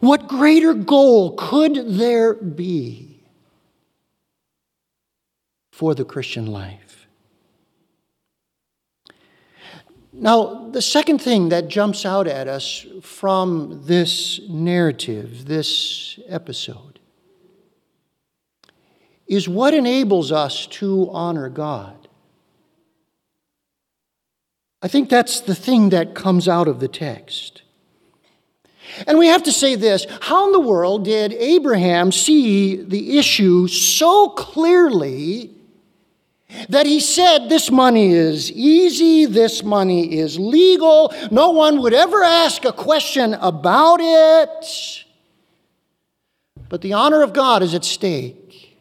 What 0.01 0.29
greater 0.29 0.73
goal 0.73 1.35
could 1.37 1.75
there 1.99 2.35
be 2.35 3.21
for 5.73 5.95
the 5.95 6.05
Christian 6.05 6.47
life? 6.47 6.88
Now, 10.21 10.69
the 10.71 10.83
second 10.83 11.21
thing 11.21 11.51
that 11.51 11.69
jumps 11.69 12.05
out 12.05 12.27
at 12.27 12.49
us 12.49 12.85
from 13.03 13.83
this 13.85 14.41
narrative, 14.49 15.47
this 15.47 16.19
episode, 16.27 16.99
is 19.29 19.49
what 19.49 19.75
enables 19.75 20.33
us 20.33 20.67
to 20.67 21.09
honor 21.13 21.49
God. 21.49 22.09
I 24.83 24.89
think 24.89 25.09
that's 25.09 25.41
the 25.41 25.55
thing 25.55 25.91
that 25.91 26.17
comes 26.17 26.49
out 26.49 26.67
of 26.67 26.81
the 26.81 26.89
text. 26.89 27.63
And 29.07 29.19
we 29.19 29.29
have 29.29 29.45
to 29.45 29.53
say 29.53 29.77
this 29.77 30.05
how 30.21 30.47
in 30.47 30.53
the 30.53 30.59
world 30.59 31.05
did 31.05 31.33
Abraham 31.33 32.11
see 32.11 32.83
the 32.83 33.19
issue 33.19 33.69
so 33.69 34.31
clearly 34.31 35.58
that 36.69 36.87
he 36.87 37.01
said 37.01 37.49
this 37.49 37.71
money 37.71 38.13
is 38.13 38.51
easy, 38.53 39.27
this 39.27 39.63
money 39.63 40.19
is 40.19 40.39
legal, 40.39 41.13
no 41.31 41.51
one 41.51 41.83
would 41.83 41.95
ever 41.95 42.23
ask 42.23 42.65
a 42.65 42.73
question 42.73 43.35
about 43.35 44.01
it. 44.01 45.05
But 46.69 46.81
the 46.81 46.95
honor 46.95 47.23
of 47.23 47.33
God 47.33 47.63
is 47.63 47.75
at 47.75 47.85
stake, 47.85 48.79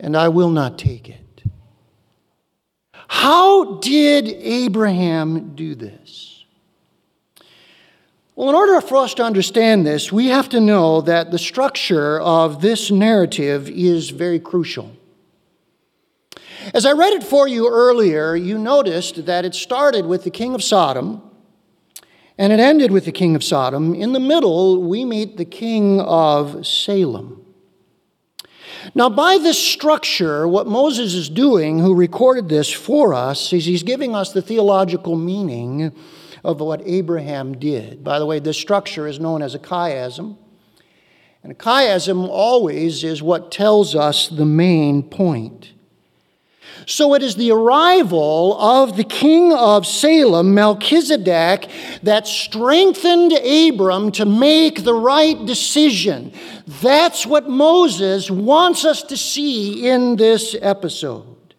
and 0.00 0.16
I 0.16 0.28
will 0.28 0.50
not 0.50 0.78
take 0.78 1.08
it. 1.08 1.42
How 3.08 3.76
did 3.76 4.28
Abraham 4.28 5.54
do 5.54 5.74
this? 5.74 6.44
Well, 8.36 8.50
in 8.50 8.54
order 8.54 8.80
for 8.80 8.98
us 8.98 9.14
to 9.14 9.24
understand 9.24 9.84
this, 9.84 10.12
we 10.12 10.28
have 10.28 10.48
to 10.50 10.60
know 10.60 11.00
that 11.00 11.30
the 11.30 11.38
structure 11.38 12.20
of 12.20 12.60
this 12.60 12.90
narrative 12.90 13.68
is 13.68 14.10
very 14.10 14.38
crucial. 14.38 14.92
As 16.74 16.84
I 16.84 16.92
read 16.92 17.14
it 17.14 17.24
for 17.24 17.48
you 17.48 17.68
earlier, 17.68 18.36
you 18.36 18.58
noticed 18.58 19.26
that 19.26 19.44
it 19.44 19.54
started 19.54 20.06
with 20.06 20.24
the 20.24 20.30
king 20.30 20.54
of 20.54 20.62
Sodom 20.62 21.22
and 22.36 22.52
it 22.52 22.60
ended 22.60 22.92
with 22.92 23.04
the 23.04 23.12
king 23.12 23.34
of 23.34 23.42
Sodom. 23.42 23.94
In 23.94 24.12
the 24.12 24.20
middle, 24.20 24.82
we 24.82 25.04
meet 25.04 25.36
the 25.36 25.44
king 25.44 26.00
of 26.00 26.66
Salem. 26.66 27.44
Now, 28.94 29.08
by 29.08 29.38
this 29.38 29.58
structure, 29.58 30.46
what 30.46 30.66
Moses 30.66 31.14
is 31.14 31.28
doing, 31.28 31.80
who 31.80 31.94
recorded 31.94 32.48
this 32.48 32.72
for 32.72 33.12
us, 33.12 33.52
is 33.52 33.64
he's 33.64 33.82
giving 33.82 34.14
us 34.14 34.32
the 34.32 34.42
theological 34.42 35.16
meaning 35.16 35.92
of 36.44 36.60
what 36.60 36.80
Abraham 36.84 37.58
did. 37.58 38.04
By 38.04 38.18
the 38.18 38.26
way, 38.26 38.38
this 38.38 38.56
structure 38.56 39.06
is 39.06 39.18
known 39.18 39.42
as 39.42 39.54
a 39.54 39.58
chiasm. 39.58 40.38
And 41.42 41.52
a 41.52 41.56
chiasm 41.56 42.28
always 42.28 43.02
is 43.02 43.22
what 43.22 43.50
tells 43.50 43.96
us 43.96 44.28
the 44.28 44.46
main 44.46 45.02
point. 45.02 45.72
So 46.88 47.12
it 47.12 47.22
is 47.22 47.36
the 47.36 47.50
arrival 47.50 48.58
of 48.58 48.96
the 48.96 49.04
king 49.04 49.52
of 49.52 49.86
Salem, 49.86 50.54
Melchizedek, 50.54 51.68
that 52.02 52.26
strengthened 52.26 53.34
Abram 53.34 54.10
to 54.12 54.24
make 54.24 54.84
the 54.84 54.94
right 54.94 55.44
decision. 55.44 56.32
That's 56.80 57.26
what 57.26 57.46
Moses 57.46 58.30
wants 58.30 58.86
us 58.86 59.02
to 59.02 59.18
see 59.18 59.86
in 59.86 60.16
this 60.16 60.56
episode. 60.62 61.54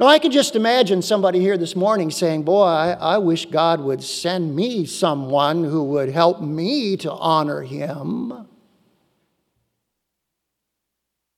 Now, 0.00 0.06
I 0.06 0.18
can 0.18 0.32
just 0.32 0.56
imagine 0.56 1.00
somebody 1.00 1.38
here 1.38 1.56
this 1.56 1.76
morning 1.76 2.10
saying, 2.10 2.42
Boy, 2.42 2.64
I, 2.64 2.90
I, 2.94 3.18
wish 3.18 3.46
God 3.46 3.80
would 3.82 4.02
send 4.02 4.56
me 4.56 4.84
someone 4.84 5.62
who 5.62 5.84
would 5.84 6.08
help 6.08 6.40
me 6.40 6.96
to 6.96 7.12
honor 7.12 7.62
him. 7.62 8.48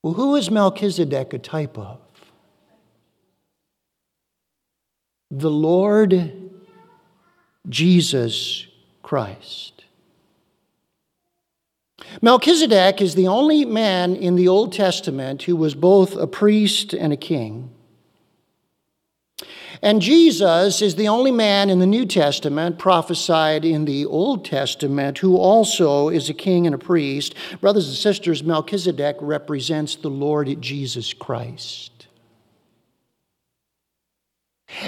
Well, 0.03 0.15
who 0.15 0.35
is 0.37 0.51
Melchizedek 0.51 1.35
a 1.35 1.39
type 1.39 1.77
of? 1.77 2.06
The 5.39 5.51
Lord 5.51 6.33
Jesus 7.69 8.67
Christ. 9.03 9.85
Melchizedek 12.23 13.03
is 13.03 13.15
the 13.15 13.29
only 13.29 13.67
man 13.67 14.17
in 14.17 14.37
the 14.37 14.49
Old 14.49 14.73
Testament 14.73 15.43
who 15.43 15.55
was 15.55 15.75
both 15.75 16.17
a 16.17 16.27
priest 16.27 16.95
and 16.95 17.13
a 17.13 17.19
king. 17.19 17.71
And 19.83 20.01
Jesus 20.01 20.81
is 20.81 20.95
the 20.95 21.09
only 21.09 21.33
man 21.33 21.69
in 21.69 21.81
the 21.81 21.87
New 21.87 22.07
Testament 22.07 22.79
prophesied 22.79 23.67
in 23.67 23.85
the 23.85 24.07
Old 24.07 24.43
Testament 24.43 25.19
who 25.19 25.37
also 25.37 26.09
is 26.09 26.31
a 26.31 26.35
king 26.35 26.65
and 26.65 26.75
a 26.75 26.79
priest. 26.79 27.35
Brothers 27.61 27.89
and 27.89 27.97
sisters, 27.97 28.43
Melchizedek 28.43 29.17
represents 29.21 29.97
the 29.97 30.09
Lord 30.09 30.63
Jesus 30.63 31.13
Christ. 31.13 31.96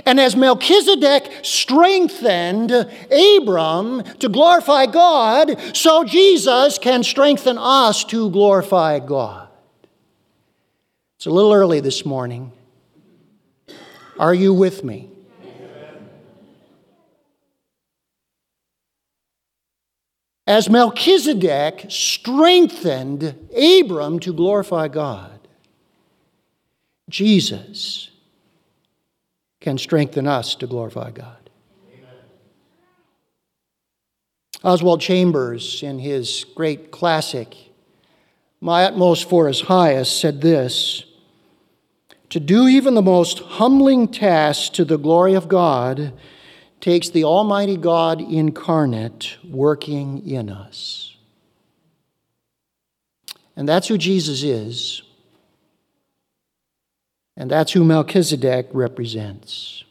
And 0.05 0.19
as 0.19 0.35
Melchizedek 0.35 1.45
strengthened 1.45 2.73
Abram 2.73 4.03
to 4.19 4.29
glorify 4.29 4.87
God, 4.87 5.57
so 5.75 6.05
Jesus 6.05 6.79
can 6.79 7.03
strengthen 7.03 7.57
us 7.59 8.05
to 8.05 8.31
glorify 8.31 8.99
God. 8.99 9.49
It's 11.17 11.27
a 11.27 11.31
little 11.31 11.53
early 11.53 11.81
this 11.81 12.05
morning. 12.05 12.53
Are 14.19 14.35
you 14.35 14.53
with 14.53 14.83
me? 14.83 15.11
As 20.47 20.69
Melchizedek 20.69 21.87
strengthened 21.89 23.49
Abram 23.55 24.19
to 24.21 24.33
glorify 24.33 24.89
God, 24.89 25.47
Jesus 27.09 28.11
can 29.69 29.77
strengthen 29.77 30.27
us 30.27 30.55
to 30.55 30.67
glorify 30.67 31.11
God. 31.11 31.51
Amen. 31.93 32.09
Oswald 34.65 35.03
Chambers, 35.03 35.83
in 35.83 35.99
his 35.99 36.47
great 36.55 36.91
classic, 36.91 37.55
My 38.63 38.85
Utmost 38.85 39.29
for 39.29 39.47
His 39.47 39.61
Highest, 39.61 40.19
said 40.19 40.41
this 40.41 41.05
To 42.31 42.41
do 42.41 42.67
even 42.67 42.95
the 42.95 43.03
most 43.03 43.41
humbling 43.41 44.09
task 44.09 44.73
to 44.73 44.87
the 44.87 44.97
glory 44.97 45.35
of 45.35 45.49
God 45.49 46.15
takes 46.81 47.11
the 47.11 47.25
Almighty 47.25 47.77
God 47.77 48.23
incarnate 48.23 49.37
working 49.45 50.27
in 50.27 50.49
us. 50.49 51.15
And 53.55 53.69
that's 53.69 53.89
who 53.89 53.99
Jesus 53.99 54.43
is. 54.43 55.03
And 57.39 57.49
that's 57.49 57.71
who 57.71 57.85
Melchizedek 57.85 58.67
represents. 58.73 59.85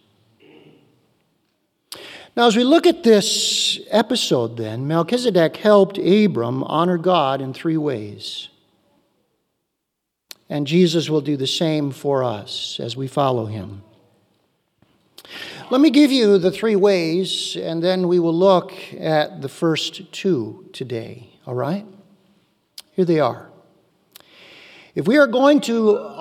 Now, 2.35 2.45
as 2.45 2.57
we 2.57 2.65
look 2.65 2.85
at 2.85 3.03
this 3.03 3.79
episode, 3.89 4.57
then, 4.57 4.85
Melchizedek 4.85 5.55
helped 5.55 5.97
Abram 5.97 6.63
honor 6.65 6.97
God 6.97 7.41
in 7.41 7.53
three 7.53 7.77
ways. 7.77 8.49
And 10.49 10.67
Jesus 10.67 11.09
will 11.09 11.21
do 11.21 11.37
the 11.37 11.47
same 11.47 11.91
for 11.91 12.21
us 12.21 12.79
as 12.81 12.97
we 12.97 13.07
follow 13.07 13.45
him. 13.45 13.81
Let 15.71 15.79
me 15.79 15.89
give 15.89 16.11
you 16.11 16.37
the 16.37 16.51
three 16.51 16.75
ways, 16.75 17.55
and 17.55 17.81
then 17.81 18.09
we 18.09 18.19
will 18.19 18.35
look 18.37 18.73
at 18.93 19.41
the 19.41 19.49
first 19.49 20.11
two 20.11 20.69
today, 20.73 21.29
all 21.45 21.55
right? 21.55 21.85
Here 22.91 23.05
they 23.05 23.21
are. 23.21 23.49
If 24.95 25.07
we 25.07 25.17
are 25.17 25.27
going 25.27 25.61
to 25.61 26.16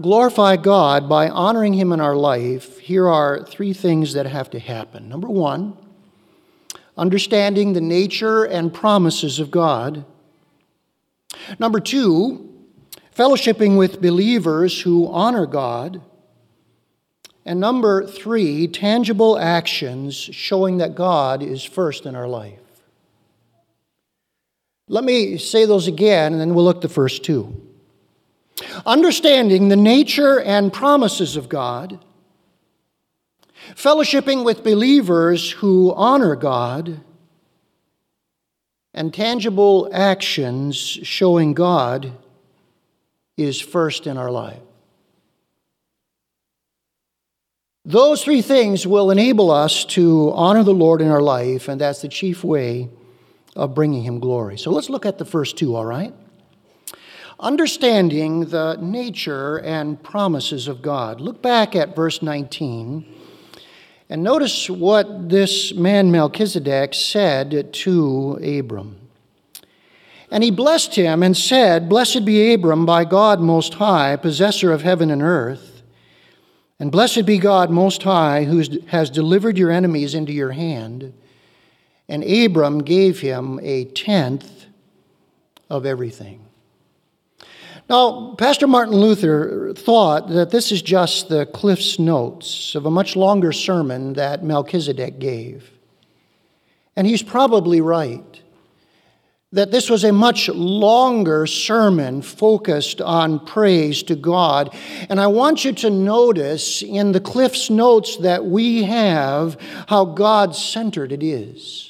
glorify 0.00 0.56
God 0.56 1.08
by 1.08 1.28
honoring 1.28 1.74
Him 1.74 1.92
in 1.92 2.00
our 2.00 2.16
life, 2.16 2.78
here 2.78 3.08
are 3.08 3.44
three 3.44 3.72
things 3.72 4.12
that 4.14 4.26
have 4.26 4.50
to 4.50 4.58
happen. 4.58 5.08
Number 5.08 5.28
one, 5.28 5.76
understanding 6.96 7.72
the 7.72 7.80
nature 7.80 8.44
and 8.44 8.72
promises 8.72 9.38
of 9.38 9.50
God. 9.50 10.04
Number 11.58 11.80
two, 11.80 12.52
fellowshipping 13.14 13.78
with 13.78 14.00
believers 14.00 14.82
who 14.82 15.08
honor 15.08 15.46
God. 15.46 16.00
And 17.44 17.60
number 17.60 18.06
three, 18.06 18.66
tangible 18.66 19.38
actions 19.38 20.16
showing 20.16 20.78
that 20.78 20.94
God 20.94 21.42
is 21.42 21.62
first 21.62 22.06
in 22.06 22.16
our 22.16 22.28
life. 22.28 22.58
Let 24.88 25.04
me 25.04 25.36
say 25.38 25.64
those 25.64 25.86
again, 25.86 26.32
and 26.32 26.40
then 26.40 26.54
we'll 26.54 26.64
look 26.64 26.76
at 26.76 26.82
the 26.82 26.88
first 26.88 27.24
two. 27.24 27.62
Understanding 28.84 29.68
the 29.68 29.76
nature 29.76 30.40
and 30.40 30.72
promises 30.72 31.36
of 31.36 31.48
God, 31.48 31.98
fellowshipping 33.74 34.44
with 34.44 34.64
believers 34.64 35.50
who 35.52 35.92
honor 35.94 36.36
God, 36.36 37.00
and 38.94 39.12
tangible 39.12 39.90
actions 39.92 40.76
showing 40.76 41.52
God 41.52 42.12
is 43.36 43.60
first 43.60 44.06
in 44.06 44.16
our 44.16 44.30
life. 44.30 44.62
Those 47.84 48.24
three 48.24 48.42
things 48.42 48.86
will 48.86 49.10
enable 49.10 49.50
us 49.50 49.84
to 49.84 50.32
honor 50.34 50.64
the 50.64 50.74
Lord 50.74 51.00
in 51.00 51.08
our 51.08 51.20
life, 51.20 51.68
and 51.68 51.80
that's 51.80 52.02
the 52.02 52.08
chief 52.08 52.42
way 52.42 52.88
of 53.54 53.74
bringing 53.74 54.02
Him 54.02 54.18
glory. 54.18 54.58
So 54.58 54.70
let's 54.72 54.90
look 54.90 55.06
at 55.06 55.18
the 55.18 55.24
first 55.24 55.56
two, 55.56 55.76
all 55.76 55.84
right? 55.84 56.12
Understanding 57.38 58.46
the 58.46 58.76
nature 58.80 59.58
and 59.58 60.02
promises 60.02 60.68
of 60.68 60.82
God. 60.82 61.20
Look 61.20 61.42
back 61.42 61.76
at 61.76 61.94
verse 61.94 62.22
19 62.22 63.16
and 64.08 64.22
notice 64.22 64.70
what 64.70 65.28
this 65.28 65.74
man 65.74 66.12
Melchizedek 66.12 66.94
said 66.94 67.72
to 67.72 68.34
Abram. 68.34 69.00
And 70.30 70.44
he 70.44 70.50
blessed 70.50 70.94
him 70.94 71.22
and 71.22 71.36
said, 71.36 71.88
Blessed 71.88 72.24
be 72.24 72.52
Abram 72.52 72.86
by 72.86 73.04
God 73.04 73.40
Most 73.40 73.74
High, 73.74 74.16
possessor 74.16 74.72
of 74.72 74.82
heaven 74.82 75.10
and 75.10 75.22
earth. 75.22 75.82
And 76.78 76.92
blessed 76.92 77.26
be 77.26 77.38
God 77.38 77.70
Most 77.70 78.02
High, 78.02 78.44
who 78.44 78.62
has 78.88 79.10
delivered 79.10 79.58
your 79.58 79.70
enemies 79.70 80.14
into 80.14 80.32
your 80.32 80.52
hand. 80.52 81.12
And 82.08 82.22
Abram 82.22 82.82
gave 82.82 83.20
him 83.20 83.58
a 83.62 83.86
tenth 83.86 84.66
of 85.68 85.86
everything. 85.86 86.45
Now, 87.88 88.34
Pastor 88.36 88.66
Martin 88.66 88.96
Luther 88.96 89.72
thought 89.74 90.28
that 90.30 90.50
this 90.50 90.72
is 90.72 90.82
just 90.82 91.28
the 91.28 91.46
Cliff's 91.46 92.00
Notes 92.00 92.74
of 92.74 92.84
a 92.84 92.90
much 92.90 93.14
longer 93.14 93.52
sermon 93.52 94.14
that 94.14 94.42
Melchizedek 94.42 95.20
gave. 95.20 95.70
And 96.96 97.06
he's 97.06 97.22
probably 97.22 97.80
right 97.80 98.42
that 99.52 99.70
this 99.70 99.88
was 99.88 100.02
a 100.02 100.12
much 100.12 100.48
longer 100.48 101.46
sermon 101.46 102.20
focused 102.20 103.00
on 103.00 103.44
praise 103.46 104.02
to 104.02 104.16
God. 104.16 104.74
And 105.08 105.20
I 105.20 105.28
want 105.28 105.64
you 105.64 105.72
to 105.72 105.90
notice 105.90 106.82
in 106.82 107.12
the 107.12 107.20
Cliff's 107.20 107.70
Notes 107.70 108.16
that 108.18 108.44
we 108.44 108.82
have 108.82 109.56
how 109.88 110.04
God 110.04 110.56
centered 110.56 111.12
it 111.12 111.22
is. 111.22 111.85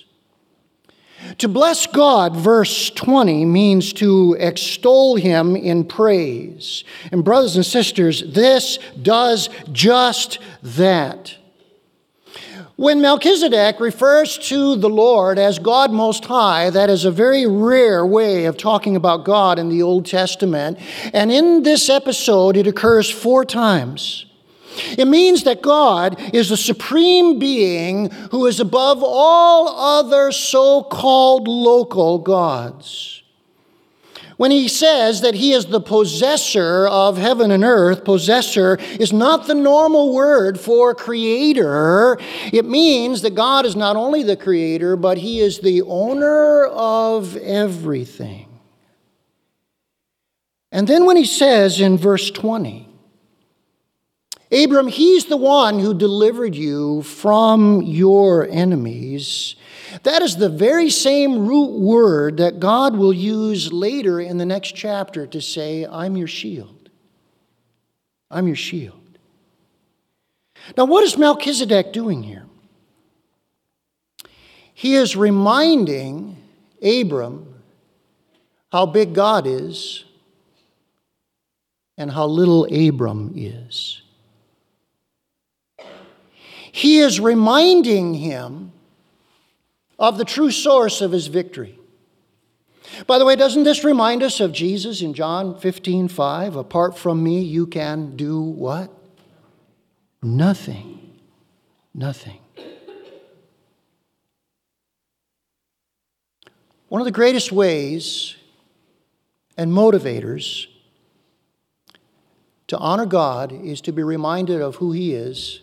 To 1.39 1.49
bless 1.49 1.87
God, 1.87 2.35
verse 2.37 2.91
20, 2.91 3.45
means 3.45 3.93
to 3.95 4.37
extol 4.39 5.17
him 5.17 5.57
in 5.57 5.85
praise. 5.85 6.85
And, 7.13 7.25
brothers 7.25 7.57
and 7.57 7.67
sisters, 7.67 8.23
this 8.33 8.79
does 9.01 9.49
just 9.73 10.39
that. 10.63 11.37
When 12.77 13.01
Melchizedek 13.01 13.81
refers 13.81 14.37
to 14.49 14.77
the 14.77 14.91
Lord 14.91 15.39
as 15.39 15.59
God 15.59 15.93
Most 15.93 16.27
High, 16.27 16.69
that 16.69 16.91
is 16.91 17.07
a 17.07 17.11
very 17.11 17.47
rare 17.47 18.05
way 18.05 18.45
of 18.45 18.59
talking 18.59 18.97
about 18.97 19.25
God 19.25 19.59
in 19.59 19.71
the 19.71 19.83
Old 19.83 20.05
Testament. 20.05 20.79
And 21.15 21.33
in 21.33 21.63
this 21.63 21.89
episode, 21.89 22.55
it 22.55 22.67
occurs 22.67 23.11
four 23.11 23.47
times. 23.47 24.26
It 24.99 25.07
means 25.07 25.45
that 25.45 25.63
God 25.63 26.21
is 26.35 26.49
the 26.49 26.57
supreme 26.57 27.39
being 27.39 28.11
who 28.31 28.47
is 28.47 28.61
above 28.61 29.03
all 29.03 29.69
other 29.69 30.33
so 30.33 30.83
called 30.83 31.49
local 31.49 32.19
gods. 32.19 33.17
When 34.37 34.51
he 34.51 34.69
says 34.69 35.23
that 35.23 35.35
he 35.35 35.53
is 35.53 35.67
the 35.67 35.81
possessor 35.81 36.87
of 36.89 37.17
heaven 37.17 37.51
and 37.51 37.65
earth, 37.65 38.05
possessor 38.05 38.77
is 39.01 39.11
not 39.11 39.47
the 39.47 39.55
normal 39.55 40.13
word 40.13 40.61
for 40.61 40.95
creator. 40.95 42.19
It 42.53 42.67
means 42.67 43.23
that 43.23 43.35
God 43.35 43.65
is 43.65 43.75
not 43.75 43.97
only 43.97 44.23
the 44.23 44.37
creator, 44.37 44.95
but 44.95 45.17
he 45.17 45.41
is 45.41 45.61
the 45.61 45.81
owner 45.83 46.67
of 46.67 47.37
everything. 47.39 48.47
And 50.71 50.87
then 50.87 51.07
when 51.07 51.17
he 51.17 51.25
says 51.25 51.81
in 51.81 51.97
verse 51.97 52.31
20, 52.31 52.86
Abram, 54.53 54.87
he's 54.87 55.25
the 55.25 55.37
one 55.37 55.81
who 55.81 55.93
delivered 55.93 56.55
you 56.55 57.03
from 57.03 57.83
your 57.83 58.49
enemies. 58.49 59.57
That 60.05 60.23
is 60.23 60.37
the 60.37 60.49
very 60.49 60.89
same 60.89 61.49
root 61.49 61.81
word 61.81 62.37
that 62.37 62.61
God 62.61 62.97
will 62.97 63.13
use 63.13 63.73
later 63.73 64.21
in 64.21 64.39
the 64.39 64.47
next 64.47 64.77
chapter 64.77 65.27
to 65.27 65.41
say, 65.41 65.85
I'm 65.85 66.17
your 66.17 66.29
shield. 66.29 66.91
I'm 68.31 68.47
your 68.47 68.57
shield. 68.57 69.01
Now, 70.77 70.85
what 70.85 71.05
is 71.05 71.17
Melchizedek 71.17 71.93
doing 71.93 72.23
here? 72.23 72.47
He 74.75 74.95
is 74.95 75.17
reminding 75.17 76.37
Abram 76.83 77.55
how 78.71 78.87
big 78.87 79.15
God 79.15 79.47
is 79.47 80.05
and 81.97 82.11
how 82.11 82.27
little 82.27 82.65
Abram 82.67 83.33
is. 83.35 84.03
He 86.77 86.99
is 86.99 87.19
reminding 87.19 88.13
him 88.13 88.71
of 89.99 90.19
the 90.19 90.27
true 90.27 90.51
source 90.51 91.01
of 91.01 91.11
his 91.11 91.29
victory. 91.29 91.79
By 93.07 93.19
the 93.19 93.25
way, 93.25 93.35
doesn't 93.35 93.65
this 93.65 93.83
remind 93.83 94.23
us 94.23 94.41
of 94.41 94.53
Jesus 94.53 95.01
in 95.01 95.15
John 95.15 95.59
15 95.59 96.09
5? 96.09 96.55
Apart 96.55 96.99
from 96.99 97.25
me, 97.25 97.41
you 97.41 97.67
can 97.67 98.15
do 98.15 98.43
what? 98.43 98.93
Nothing. 100.23 101.15
Nothing. 101.95 102.41
One 106.89 107.01
of 107.01 107.07
the 107.07 107.11
greatest 107.11 107.53
ways 107.53 108.37
and 109.57 109.73
motivators 109.73 110.67
to 112.67 112.77
honor 112.77 113.07
God 113.07 113.51
is 113.51 113.81
to 113.81 113.93
be 113.93 114.03
reminded 114.03 114.61
of 114.61 114.77
who 114.77 114.93
He 114.93 115.15
is 115.15 115.63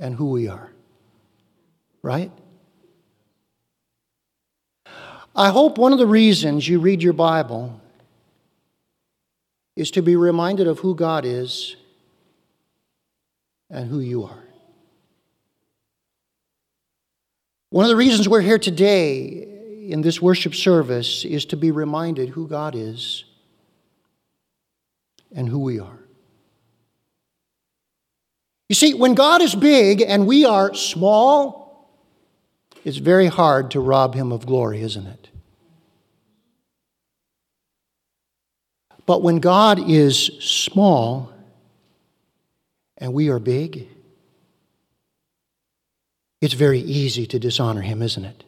and 0.00 0.14
who 0.14 0.30
we 0.30 0.48
are. 0.48 0.72
Right? 2.02 2.32
I 5.36 5.50
hope 5.50 5.78
one 5.78 5.92
of 5.92 5.98
the 5.98 6.06
reasons 6.06 6.66
you 6.66 6.80
read 6.80 7.02
your 7.02 7.12
Bible 7.12 7.80
is 9.76 9.92
to 9.92 10.02
be 10.02 10.16
reminded 10.16 10.66
of 10.66 10.80
who 10.80 10.94
God 10.96 11.24
is 11.24 11.76
and 13.70 13.88
who 13.88 14.00
you 14.00 14.24
are. 14.24 14.42
One 17.70 17.84
of 17.84 17.88
the 17.88 17.96
reasons 17.96 18.28
we're 18.28 18.40
here 18.40 18.58
today 18.58 19.46
in 19.88 20.02
this 20.02 20.20
worship 20.20 20.56
service 20.56 21.24
is 21.24 21.44
to 21.46 21.56
be 21.56 21.70
reminded 21.70 22.30
who 22.30 22.48
God 22.48 22.74
is 22.74 23.24
and 25.32 25.48
who 25.48 25.60
we 25.60 25.78
are. 25.78 25.99
You 28.70 28.76
see, 28.76 28.94
when 28.94 29.14
God 29.14 29.42
is 29.42 29.56
big 29.56 30.00
and 30.00 30.28
we 30.28 30.44
are 30.44 30.72
small, 30.74 31.90
it's 32.84 32.98
very 32.98 33.26
hard 33.26 33.72
to 33.72 33.80
rob 33.80 34.14
him 34.14 34.30
of 34.30 34.46
glory, 34.46 34.80
isn't 34.82 35.08
it? 35.08 35.28
But 39.06 39.22
when 39.22 39.40
God 39.40 39.90
is 39.90 40.26
small 40.38 41.32
and 42.96 43.12
we 43.12 43.28
are 43.28 43.40
big, 43.40 43.88
it's 46.40 46.54
very 46.54 46.78
easy 46.78 47.26
to 47.26 47.40
dishonor 47.40 47.80
him, 47.80 48.02
isn't 48.02 48.24
it? 48.24 48.44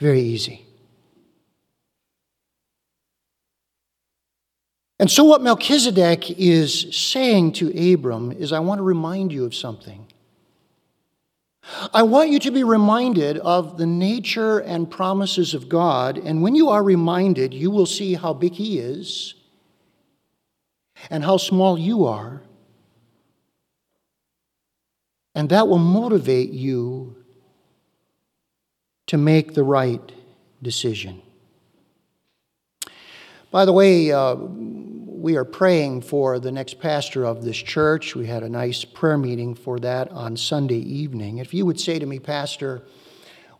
Very 0.00 0.22
easy. 0.22 0.66
And 4.98 5.10
so, 5.10 5.24
what 5.24 5.42
Melchizedek 5.42 6.30
is 6.38 6.96
saying 6.96 7.52
to 7.54 7.92
Abram 7.92 8.30
is 8.32 8.52
I 8.52 8.60
want 8.60 8.78
to 8.78 8.84
remind 8.84 9.32
you 9.32 9.44
of 9.44 9.54
something. 9.54 10.06
I 11.92 12.02
want 12.02 12.30
you 12.30 12.38
to 12.40 12.50
be 12.50 12.62
reminded 12.62 13.38
of 13.38 13.78
the 13.78 13.86
nature 13.86 14.58
and 14.58 14.90
promises 14.90 15.54
of 15.54 15.68
God, 15.68 16.18
and 16.18 16.42
when 16.42 16.54
you 16.54 16.68
are 16.68 16.82
reminded, 16.82 17.54
you 17.54 17.70
will 17.70 17.86
see 17.86 18.14
how 18.14 18.34
big 18.34 18.52
He 18.52 18.78
is 18.78 19.34
and 21.10 21.24
how 21.24 21.38
small 21.38 21.78
you 21.78 22.04
are. 22.04 22.42
And 25.34 25.48
that 25.48 25.66
will 25.66 25.78
motivate 25.78 26.50
you 26.50 27.16
to 29.06 29.18
make 29.18 29.54
the 29.54 29.64
right 29.64 30.12
decision. 30.62 31.23
By 33.54 33.64
the 33.66 33.72
way, 33.72 34.10
uh, 34.10 34.34
we 34.34 35.36
are 35.36 35.44
praying 35.44 36.00
for 36.00 36.40
the 36.40 36.50
next 36.50 36.80
pastor 36.80 37.22
of 37.24 37.44
this 37.44 37.56
church. 37.56 38.16
We 38.16 38.26
had 38.26 38.42
a 38.42 38.48
nice 38.48 38.84
prayer 38.84 39.16
meeting 39.16 39.54
for 39.54 39.78
that 39.78 40.10
on 40.10 40.36
Sunday 40.36 40.80
evening. 40.80 41.38
If 41.38 41.54
you 41.54 41.64
would 41.64 41.78
say 41.78 42.00
to 42.00 42.04
me, 42.04 42.18
Pastor, 42.18 42.82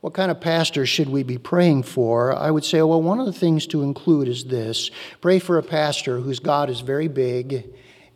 what 0.01 0.13
kind 0.13 0.33
of 0.33 0.41
pastor 0.41 0.85
should 0.85 1.09
we 1.09 1.23
be 1.23 1.39
praying 1.39 1.85
for? 1.85 2.35
I 2.35 2.51
would 2.51 2.65
say, 2.65 2.83
well, 2.83 3.01
one 3.01 3.21
of 3.21 3.27
the 3.27 3.33
things 3.33 3.69
to 3.69 3.85
include 3.85 4.27
is 4.27 4.47
this 4.47 4.91
pray 5.21 5.39
for 5.39 5.59
a 5.59 5.63
pastor 5.63 6.19
whose 6.19 6.41
God 6.41 6.71
is 6.71 6.81
very 6.81 7.07
big 7.07 7.65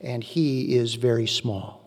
and 0.01 0.25
he 0.25 0.75
is 0.75 0.97
very 0.97 1.29
small. 1.29 1.78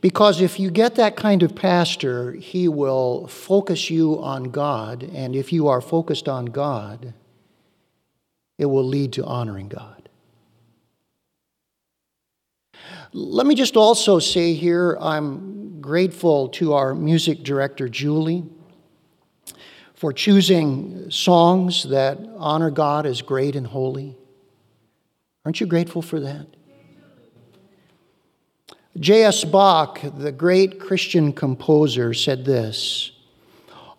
Because 0.00 0.40
if 0.40 0.58
you 0.58 0.70
get 0.70 0.94
that 0.96 1.16
kind 1.16 1.42
of 1.42 1.54
pastor, 1.54 2.32
he 2.32 2.68
will 2.68 3.26
focus 3.26 3.90
you 3.90 4.20
on 4.20 4.44
God. 4.44 5.02
And 5.02 5.36
if 5.36 5.52
you 5.52 5.68
are 5.68 5.80
focused 5.80 6.28
on 6.28 6.46
God, 6.46 7.14
it 8.58 8.66
will 8.66 8.84
lead 8.84 9.12
to 9.14 9.24
honoring 9.24 9.68
God. 9.68 10.08
Let 13.12 13.46
me 13.46 13.54
just 13.54 13.76
also 13.76 14.18
say 14.18 14.54
here 14.54 14.96
I'm 15.00 15.80
grateful 15.80 16.48
to 16.50 16.72
our 16.74 16.94
music 16.94 17.42
director, 17.42 17.88
Julie, 17.88 18.44
for 19.94 20.12
choosing 20.12 21.10
songs 21.10 21.82
that 21.84 22.18
honor 22.36 22.70
God 22.70 23.04
as 23.04 23.20
great 23.20 23.54
and 23.54 23.66
holy. 23.66 24.16
Aren't 25.44 25.60
you 25.60 25.66
grateful 25.66 26.02
for 26.02 26.20
that? 26.20 26.46
J.S. 28.98 29.44
Bach, 29.44 30.00
the 30.02 30.32
great 30.32 30.78
Christian 30.78 31.32
composer, 31.32 32.12
said 32.12 32.44
this 32.44 33.12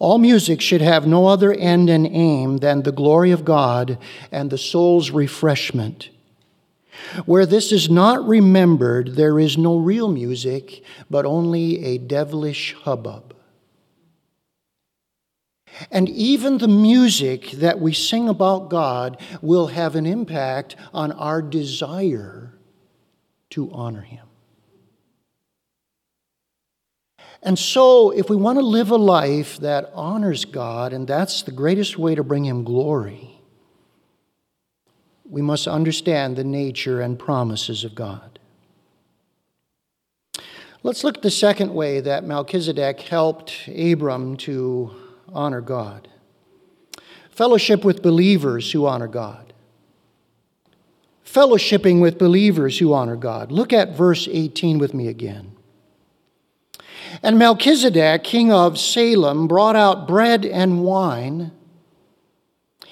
all 0.04 0.18
music 0.18 0.60
should 0.60 0.82
have 0.82 1.08
no 1.08 1.28
other 1.28 1.54
end 1.54 1.90
and 1.90 2.06
aim 2.06 2.58
than 2.58 2.84
the 2.84 2.92
glory 2.92 3.32
of 3.32 3.46
God 3.46 3.98
and 4.34 4.50
the 4.50 4.58
soul's 4.58 5.12
refreshment. 5.12 6.10
Where 7.26 7.46
this 7.46 7.72
is 7.72 7.90
not 7.90 8.28
remembered, 8.28 9.16
there 9.16 9.40
is 9.40 9.58
no 9.58 9.78
real 9.78 10.10
music, 10.10 10.84
but 11.10 11.26
only 11.26 11.86
a 11.86 12.00
devilish 12.00 12.74
hubbub. 12.82 13.34
And 15.90 16.10
even 16.10 16.58
the 16.58 16.68
music 16.68 17.52
that 17.52 17.80
we 17.80 17.94
sing 17.94 18.28
about 18.28 18.70
God 18.70 19.22
will 19.42 19.68
have 19.68 19.96
an 19.96 20.06
impact 20.06 20.76
on 20.94 21.14
our 21.14 21.42
desire 21.42 22.54
to 23.52 23.72
honor 23.72 24.02
Him. 24.02 24.26
And 27.46 27.60
so, 27.60 28.12
if 28.12 28.30
we 28.30 28.36
want 28.36 28.58
to 28.58 28.66
live 28.66 28.90
a 28.90 28.96
life 28.96 29.58
that 29.58 29.92
honors 29.94 30.46
God, 30.46 30.94
and 30.94 31.08
that's 31.08 31.44
the 31.44 31.52
greatest 31.52 31.98
way 31.98 32.16
to 32.16 32.24
bring 32.24 32.46
Him 32.46 32.64
glory, 32.64 33.42
we 35.30 35.42
must 35.42 35.68
understand 35.68 36.36
the 36.36 36.44
nature 36.44 37.02
and 37.02 37.20
promises 37.20 37.84
of 37.84 37.96
God. 37.96 38.40
Let's 40.84 41.04
look 41.04 41.18
at 41.18 41.24
the 41.24 41.32
second 41.32 41.74
way 41.74 42.00
that 42.02 42.24
Melchizedek 42.24 43.02
helped 43.02 43.68
Abram 43.68 44.38
to 44.38 44.92
honor 45.34 45.62
God 45.62 46.08
fellowship 47.34 47.84
with 47.84 48.04
believers 48.04 48.72
who 48.72 48.86
honor 48.86 49.08
God. 49.08 49.54
Fellowshipping 51.26 52.00
with 52.00 52.20
believers 52.20 52.78
who 52.78 52.94
honor 52.94 53.16
God. 53.16 53.52
Look 53.52 53.74
at 53.74 53.96
verse 53.96 54.28
18 54.32 54.78
with 54.78 54.94
me 54.94 55.08
again. 55.08 55.53
And 57.22 57.38
Melchizedek, 57.38 58.24
king 58.24 58.52
of 58.52 58.80
Salem, 58.80 59.48
brought 59.48 59.76
out 59.76 60.08
bread 60.08 60.46
and 60.46 60.84
wine. 60.84 61.52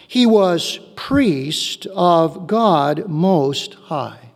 He 0.07 0.25
was 0.25 0.79
priest 0.95 1.87
of 1.87 2.45
God 2.45 3.07
Most 3.07 3.75
High. 3.75 4.31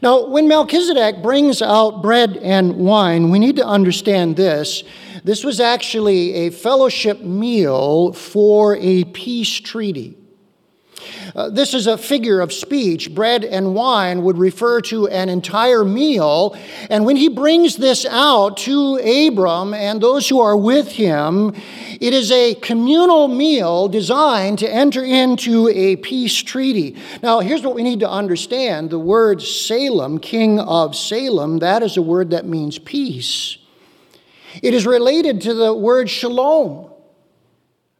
Now, 0.00 0.26
when 0.26 0.48
Melchizedek 0.48 1.22
brings 1.22 1.62
out 1.62 2.02
bread 2.02 2.36
and 2.38 2.76
wine, 2.76 3.30
we 3.30 3.38
need 3.38 3.56
to 3.56 3.66
understand 3.66 4.36
this. 4.36 4.82
This 5.24 5.44
was 5.44 5.60
actually 5.60 6.34
a 6.34 6.50
fellowship 6.50 7.20
meal 7.20 8.12
for 8.12 8.76
a 8.76 9.04
peace 9.04 9.60
treaty. 9.60 10.16
Uh, 11.34 11.48
this 11.48 11.74
is 11.74 11.86
a 11.86 11.96
figure 11.96 12.40
of 12.40 12.52
speech. 12.52 13.14
Bread 13.14 13.44
and 13.44 13.74
wine 13.74 14.22
would 14.22 14.38
refer 14.38 14.80
to 14.82 15.08
an 15.08 15.28
entire 15.28 15.84
meal. 15.84 16.56
And 16.90 17.06
when 17.06 17.16
he 17.16 17.28
brings 17.28 17.76
this 17.76 18.04
out 18.06 18.56
to 18.58 18.96
Abram 18.96 19.74
and 19.74 20.00
those 20.00 20.28
who 20.28 20.40
are 20.40 20.56
with 20.56 20.92
him, 20.92 21.54
it 22.00 22.12
is 22.12 22.30
a 22.30 22.54
communal 22.56 23.28
meal 23.28 23.88
designed 23.88 24.58
to 24.58 24.68
enter 24.68 25.04
into 25.04 25.68
a 25.68 25.96
peace 25.96 26.42
treaty. 26.42 26.96
Now, 27.22 27.40
here's 27.40 27.62
what 27.62 27.74
we 27.74 27.82
need 27.82 28.00
to 28.00 28.10
understand 28.10 28.90
the 28.90 28.98
word 28.98 29.40
Salem, 29.42 30.18
king 30.18 30.58
of 30.58 30.96
Salem, 30.96 31.60
that 31.60 31.82
is 31.82 31.96
a 31.96 32.02
word 32.02 32.30
that 32.30 32.46
means 32.46 32.78
peace. 32.78 33.58
It 34.62 34.74
is 34.74 34.86
related 34.86 35.40
to 35.42 35.54
the 35.54 35.72
word 35.72 36.10
shalom, 36.10 36.90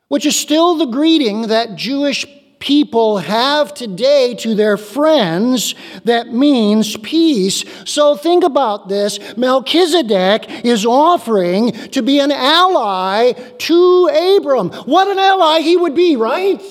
which 0.08 0.26
is 0.26 0.36
still 0.36 0.76
the 0.76 0.86
greeting 0.86 1.42
that 1.48 1.76
Jewish 1.76 2.26
people 2.62 3.18
have 3.18 3.74
today 3.74 4.34
to 4.36 4.54
their 4.54 4.76
friends 4.76 5.74
that 6.04 6.28
means 6.28 6.96
peace. 6.98 7.64
So 7.84 8.14
think 8.14 8.44
about 8.44 8.88
this. 8.88 9.18
Melchizedek 9.36 10.64
is 10.64 10.86
offering 10.86 11.72
to 11.72 12.02
be 12.02 12.20
an 12.20 12.30
ally 12.30 13.32
to 13.32 14.36
Abram. 14.38 14.70
What 14.70 15.08
an 15.08 15.18
ally 15.18 15.58
he 15.58 15.76
would 15.76 15.96
be, 15.96 16.14
right? 16.14 16.62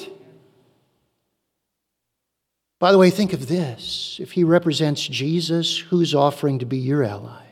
By 2.79 2.93
the 2.93 2.97
way, 2.97 3.09
think 3.09 3.33
of 3.33 3.49
this. 3.49 4.17
If 4.21 4.31
he 4.31 4.45
represents 4.45 5.05
Jesus, 5.05 5.77
who's 5.77 6.15
offering 6.15 6.59
to 6.59 6.65
be 6.65 6.77
your 6.77 7.03
ally? 7.03 7.43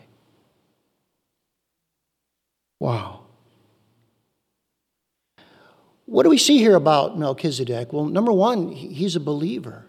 Wow. 2.79 3.18
What 6.09 6.23
do 6.23 6.29
we 6.31 6.39
see 6.39 6.57
here 6.57 6.75
about 6.75 7.19
Melchizedek? 7.19 7.93
Well, 7.93 8.05
number 8.05 8.31
one, 8.31 8.71
he's 8.71 9.15
a 9.15 9.19
believer. 9.19 9.85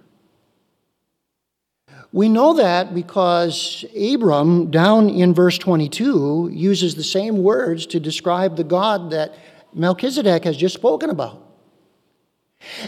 We 2.13 2.29
know 2.29 2.53
that 2.55 2.95
because 2.95 3.87
Abram, 3.99 4.71
down 4.71 5.09
in 5.09 5.33
verse 5.33 5.57
22, 5.57 6.51
uses 6.53 6.95
the 6.95 7.03
same 7.03 7.43
words 7.43 7.87
to 7.87 8.01
describe 8.01 8.57
the 8.57 8.65
God 8.65 9.13
that 9.13 9.35
Melchizedek 9.73 10.45
has 10.45 10.59
just 10.59 10.75
spoken 10.75 11.09
about. 11.09 11.43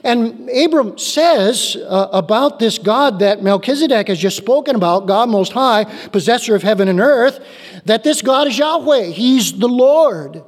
And 0.04 0.50
Abram 0.50 0.98
says 0.98 1.74
uh, 1.88 2.08
about 2.12 2.58
this 2.58 2.76
God 2.76 3.20
that 3.20 3.42
Melchizedek 3.42 4.08
has 4.08 4.18
just 4.18 4.36
spoken 4.36 4.76
about, 4.76 5.06
God 5.06 5.30
Most 5.30 5.54
High, 5.54 5.84
possessor 6.08 6.54
of 6.54 6.62
heaven 6.62 6.86
and 6.86 7.00
earth, 7.00 7.42
that 7.86 8.04
this 8.04 8.20
God 8.20 8.48
is 8.48 8.58
Yahweh. 8.58 9.04
He's 9.04 9.58
the 9.58 9.68
Lord. 9.68 10.44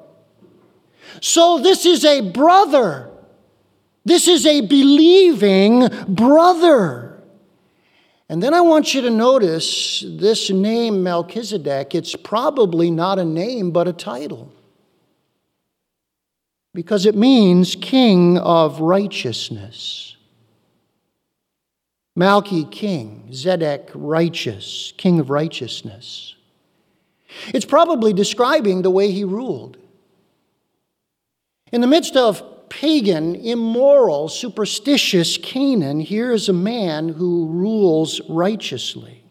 So 1.21 1.59
this 1.59 1.87
is 1.87 2.05
a 2.05 2.21
brother. 2.21 3.11
This 4.05 4.29
is 4.29 4.47
a 4.47 4.61
believing 4.61 5.89
brother. 6.09 7.23
And 8.29 8.43
then 8.43 8.55
I 8.55 8.61
want 8.61 8.95
you 8.95 9.03
to 9.03 9.11
notice 9.11 10.05
this 10.07 10.51
name 10.51 11.03
Melchizedek, 11.03 11.95
it's 11.95 12.17
probably 12.17 12.91
not 12.91 13.19
a 13.19 13.25
name 13.25 13.71
but 13.71 13.87
a 13.87 13.93
title. 13.93 14.53
Because 16.73 17.07
it 17.07 17.15
means 17.15 17.77
king 17.77 18.39
of 18.39 18.81
righteousness. 18.81 20.17
Malchi, 22.19 22.71
king. 22.71 23.29
Zedek, 23.31 23.91
righteous, 23.95 24.93
king 24.97 25.21
of 25.21 25.31
righteousness. 25.31 26.35
It's 27.49 27.65
probably 27.65 28.13
describing 28.13 28.83
the 28.83 28.91
way 28.91 29.11
he 29.11 29.25
ruled. 29.25 29.77
In 31.75 31.81
the 31.81 31.89
midst 31.89 32.17
of 32.17 32.69
pagan, 32.69 33.35
immoral, 33.35 34.29
superstitious 34.29 35.37
Canaan, 35.37 35.99
here 35.99 36.31
is 36.31 36.49
a 36.49 36.53
man 36.53 37.09
who 37.09 37.49
rules 37.49 38.21
righteously. 38.29 39.25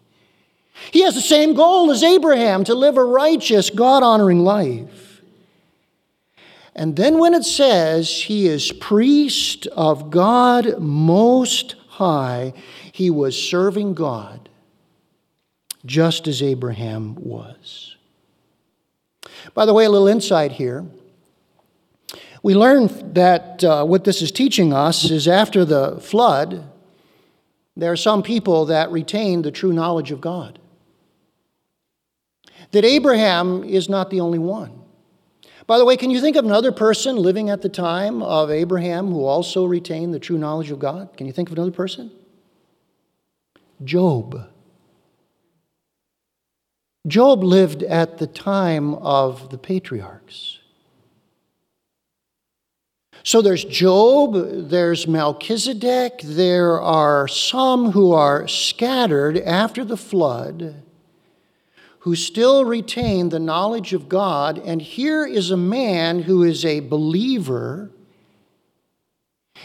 He 0.92 1.04
has 1.04 1.16
the 1.16 1.22
same 1.22 1.54
goal 1.54 1.90
as 1.90 2.04
Abraham 2.04 2.66
to 2.66 2.76
live 2.76 2.98
a 2.98 3.06
righteous, 3.06 3.70
God 3.70 4.04
honoring 4.04 4.44
life. 4.44 5.22
And 6.76 6.98
then 6.98 7.18
when 7.18 7.34
it 7.34 7.46
says 7.46 8.24
he 8.24 8.48
is 8.48 8.74
priest 8.74 9.66
of 9.68 10.10
God 10.10 10.80
Most 10.80 11.78
High, 11.88 12.52
he 12.92 13.10
was 13.10 13.42
serving 13.42 13.94
God 13.94 14.50
just 15.86 16.28
as 16.28 16.44
Abraham 16.44 17.16
was. 17.16 17.96
By 19.54 19.66
the 19.66 19.74
way, 19.74 19.86
a 19.86 19.90
little 19.90 20.10
insight 20.10 20.52
here. 20.52 20.86
We 22.44 22.54
learn 22.56 23.14
that 23.14 23.64
uh, 23.64 23.86
what 23.86 24.04
this 24.04 24.22
is 24.22 24.32
teaching 24.32 24.74
us 24.74 25.10
is 25.10 25.30
after 25.30 25.64
the 25.64 26.00
flood, 26.02 26.70
there 27.76 27.92
are 27.92 27.98
some 27.98 28.22
people 28.22 28.66
that 28.66 28.92
retain 28.92 29.42
the 29.42 29.52
true 29.52 29.72
knowledge 29.72 30.12
of 30.12 30.20
God. 30.20 30.60
That 32.72 32.84
Abraham 32.84 33.64
is 33.64 33.88
not 33.88 34.10
the 34.10 34.20
only 34.20 34.40
one. 34.40 34.82
By 35.66 35.78
the 35.78 35.86
way, 35.86 35.96
can 35.96 36.12
you 36.12 36.20
think 36.20 36.36
of 36.36 36.44
another 36.44 36.74
person 36.74 37.16
living 37.16 37.50
at 37.50 37.62
the 37.62 37.70
time 37.70 38.22
of 38.22 38.52
Abraham 38.52 39.08
who 39.08 39.24
also 39.24 39.66
retained 39.66 40.14
the 40.14 40.20
true 40.20 40.38
knowledge 40.38 40.70
of 40.70 40.80
God? 40.80 41.16
Can 41.16 41.26
you 41.28 41.34
think 41.34 41.50
of 41.50 41.54
another 41.54 41.72
person? 41.72 42.12
Job. 43.84 44.50
Job 47.08 47.44
lived 47.44 47.84
at 47.84 48.18
the 48.18 48.28
time 48.28 48.96
of 48.96 49.50
the 49.50 49.58
patriarchs. 49.58 50.60
So 53.24 53.42
there's 53.42 53.64
Job, 53.64 54.70
there's 54.70 55.08
Melchizedek, 55.08 56.20
there 56.24 56.82
are 56.82 57.28
some 57.28 57.92
who 57.92 58.12
are 58.12 58.48
scattered 58.50 59.38
after 59.38 59.86
the 59.86 59.98
flood 59.98 60.84
who 62.04 62.18
still 62.18 62.66
retain 62.66 63.30
the 63.30 63.40
knowledge 63.40 63.94
of 63.94 64.10
God. 64.10 64.58
And 64.60 64.82
here 64.82 65.26
is 65.26 65.52
a 65.52 65.58
man 65.58 66.24
who 66.24 66.44
is 66.44 66.66
a 66.66 66.82
believer. 66.82 67.92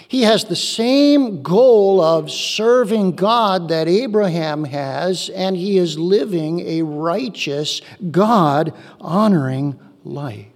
He 0.07 0.23
has 0.23 0.44
the 0.44 0.55
same 0.55 1.42
goal 1.42 2.01
of 2.01 2.31
serving 2.31 3.16
God 3.16 3.71
that 3.71 3.88
Abraham 3.88 4.66
has, 4.66 5.31
and 5.31 5.57
he 5.57 5.79
is 5.79 5.99
living 5.99 6.61
a 6.61 6.83
righteous, 6.83 7.83
God 8.12 8.73
honoring 9.01 9.77
life. 10.05 10.47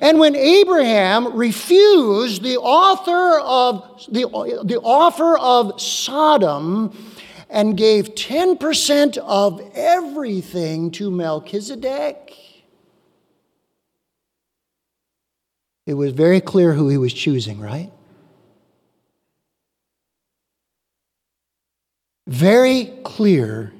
And 0.00 0.18
when 0.18 0.36
Abraham 0.36 1.36
refused 1.36 2.42
the 2.42 2.56
author 2.56 3.40
of 3.40 4.04
the, 4.08 4.62
the 4.64 4.80
offer 4.80 5.38
of 5.38 5.80
Sodom 5.80 6.96
and 7.48 7.76
gave 7.76 8.14
10% 8.14 9.18
of 9.18 9.60
everything 9.74 10.90
to 10.92 11.10
Melchizedek, 11.10 12.36
it 15.86 15.94
was 15.94 16.12
very 16.12 16.40
clear 16.40 16.72
who 16.72 16.88
he 16.88 16.98
was 16.98 17.12
choosing, 17.12 17.58
right? 17.60 17.90
Very 22.26 22.92
clear 23.02 23.72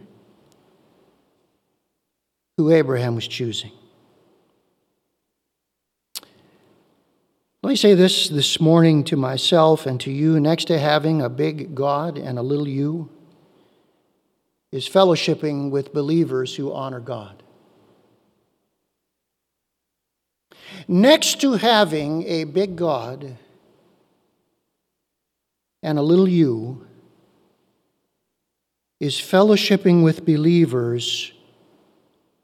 who 2.56 2.70
Abraham 2.70 3.14
was 3.14 3.28
choosing. 3.28 3.70
Let 7.62 7.68
me 7.68 7.76
say 7.76 7.92
this 7.92 8.30
this 8.30 8.58
morning 8.58 9.04
to 9.04 9.16
myself 9.16 9.84
and 9.84 10.00
to 10.00 10.10
you 10.10 10.40
next 10.40 10.64
to 10.66 10.78
having 10.78 11.20
a 11.20 11.28
big 11.28 11.74
God 11.74 12.16
and 12.16 12.38
a 12.38 12.42
little 12.42 12.66
you 12.66 13.10
is 14.72 14.88
fellowshipping 14.88 15.70
with 15.70 15.92
believers 15.92 16.56
who 16.56 16.72
honor 16.72 17.00
God. 17.00 17.42
Next 20.88 21.42
to 21.42 21.52
having 21.52 22.22
a 22.26 22.44
big 22.44 22.76
God 22.76 23.36
and 25.82 25.98
a 25.98 26.02
little 26.02 26.28
you 26.28 26.86
is 29.00 29.16
fellowshipping 29.16 30.02
with 30.02 30.24
believers 30.24 31.32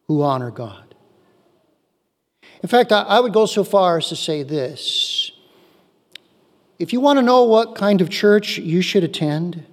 who 0.09 0.21
honor 0.21 0.51
God. 0.51 0.86
In 2.67 2.69
fact, 2.69 2.91
I 2.91 3.21
would 3.21 3.33
go 3.33 3.47
so 3.47 3.63
far 3.63 3.99
as 3.99 4.09
to 4.09 4.17
say 4.17 4.43
this. 4.43 5.31
If 6.81 6.93
you 6.93 6.99
want 6.99 7.21
to 7.21 7.23
know 7.23 7.45
what 7.45 7.77
kind 7.77 8.01
of 8.01 8.11
church 8.11 8.59
you 8.59 8.83
should 8.83 9.05
attend, 9.05 9.65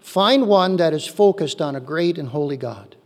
find 0.00 0.48
one 0.48 0.78
that 0.78 0.94
is 0.94 1.06
focused 1.06 1.60
on 1.60 1.76
a 1.76 1.80
great 1.80 2.16
and 2.16 2.30
holy 2.30 2.56
God. 2.56 2.96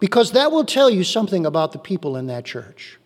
Because 0.00 0.32
that 0.32 0.52
will 0.52 0.66
tell 0.66 0.90
you 0.90 1.02
something 1.02 1.46
about 1.46 1.72
the 1.72 1.78
people 1.78 2.14
in 2.14 2.26
that 2.26 2.44
church. 2.44 2.98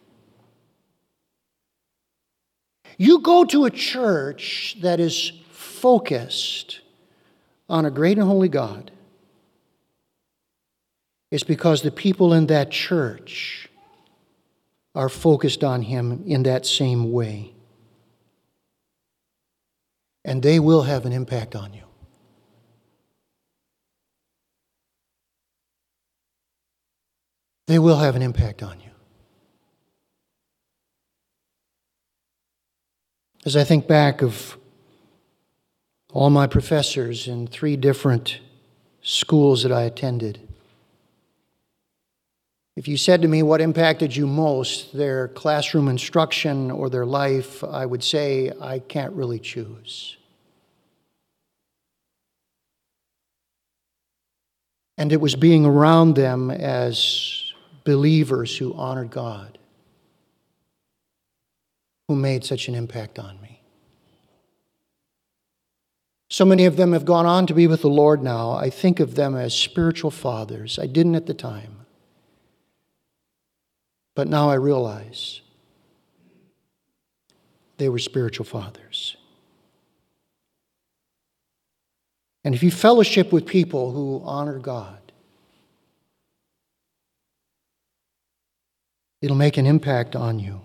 You 2.99 3.21
go 3.21 3.45
to 3.45 3.67
a 3.67 3.71
church 3.71 4.79
that 4.81 4.99
is 4.99 5.31
focused 5.53 6.81
on 7.69 7.87
a 7.87 7.91
great 7.93 8.19
and 8.19 8.27
holy 8.27 8.49
God. 8.49 8.91
It's 11.33 11.45
because 11.45 11.81
the 11.81 11.91
people 11.91 12.35
in 12.35 12.49
that 12.49 12.71
church 12.71 13.67
are 14.95 15.09
focused 15.09 15.65
on 15.65 15.81
Him 15.81 16.23
in 16.27 16.43
that 16.43 16.67
same 16.67 17.11
way. 17.11 17.55
And 20.27 20.43
they 20.43 20.61
will 20.61 20.83
have 20.83 21.07
an 21.07 21.13
impact 21.13 21.57
on 21.57 21.73
you. 21.73 21.85
They 27.67 27.79
will 27.79 27.97
have 27.97 28.15
an 28.15 28.21
impact 28.21 28.63
on 28.63 28.79
you. 28.81 28.91
As 33.47 33.57
I 33.57 33.65
think 33.65 33.89
back 33.89 34.21
of 34.21 34.59
all 36.13 36.29
my 36.29 36.47
professors 36.47 37.27
in 37.27 37.47
three 37.47 37.77
different 37.77 38.41
schools 39.01 39.63
that 39.63 39.73
I 39.73 39.85
attended, 39.85 40.52
if 42.77 42.89
you 42.89 42.97
said 42.97 43.23
to 43.23 43.29
me 43.29 43.43
what 43.43 43.61
impacted 43.61 44.17
you 44.17 44.27
most, 44.27 44.97
their 44.97 45.29
classroom 45.29 45.89
instruction 45.89 46.71
or 46.71 46.89
their 46.89 47.05
life, 47.05 47.63
I 47.63 47.85
would 47.85 48.03
say 48.03 48.51
I 48.61 48.79
can't 48.79 49.13
really 49.13 49.39
choose. 49.39 50.17
And 54.97 55.13
it 55.13 55.21
was 55.21 55.35
being 55.35 55.65
around 55.67 56.15
them 56.15 56.51
as 56.51 57.53
believers 57.85 58.57
who 58.57 58.73
honored 58.75 59.11
God 59.11 59.59
who 62.09 62.17
made 62.17 62.45
such 62.45 62.69
an 62.69 62.75
impact 62.75 63.19
on 63.19 63.41
me. 63.41 63.63
So 66.29 66.45
many 66.45 66.65
of 66.65 66.77
them 66.77 66.93
have 66.93 67.05
gone 67.05 67.27
on 67.27 67.47
to 67.47 67.55
be 67.55 67.67
with 67.67 67.83
the 67.83 67.89
Lord 67.89 68.23
now. 68.23 68.53
I 68.53 68.71
think 68.71 69.01
of 69.01 69.15
them 69.15 69.37
as 69.37 69.55
spiritual 69.55 70.11
fathers. 70.11 70.79
I 70.79 70.87
didn't 70.87 71.15
at 71.15 71.27
the 71.27 71.35
time. 71.35 71.82
But 74.15 74.29
now 74.29 74.51
I 74.51 74.55
realize 74.55 75.41
they 77.79 77.89
were 77.89 77.99
spiritual 77.99 78.45
fathers. 78.45 79.17
And 82.45 82.55
if 82.55 82.63
you 82.63 82.71
fellowship 82.71 83.33
with 83.33 83.47
people 83.47 83.93
who 83.93 84.21
honor 84.25 84.59
God, 84.59 84.99
it'll 89.21 89.37
make 89.37 89.57
an 89.57 89.67
impact 89.67 90.17
on 90.17 90.39
you 90.39 90.61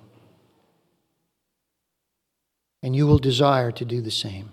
and 2.83 2.95
you 2.95 3.07
will 3.07 3.17
desire 3.17 3.71
to 3.71 3.85
do 3.85 4.01
the 4.01 4.11
same. 4.11 4.49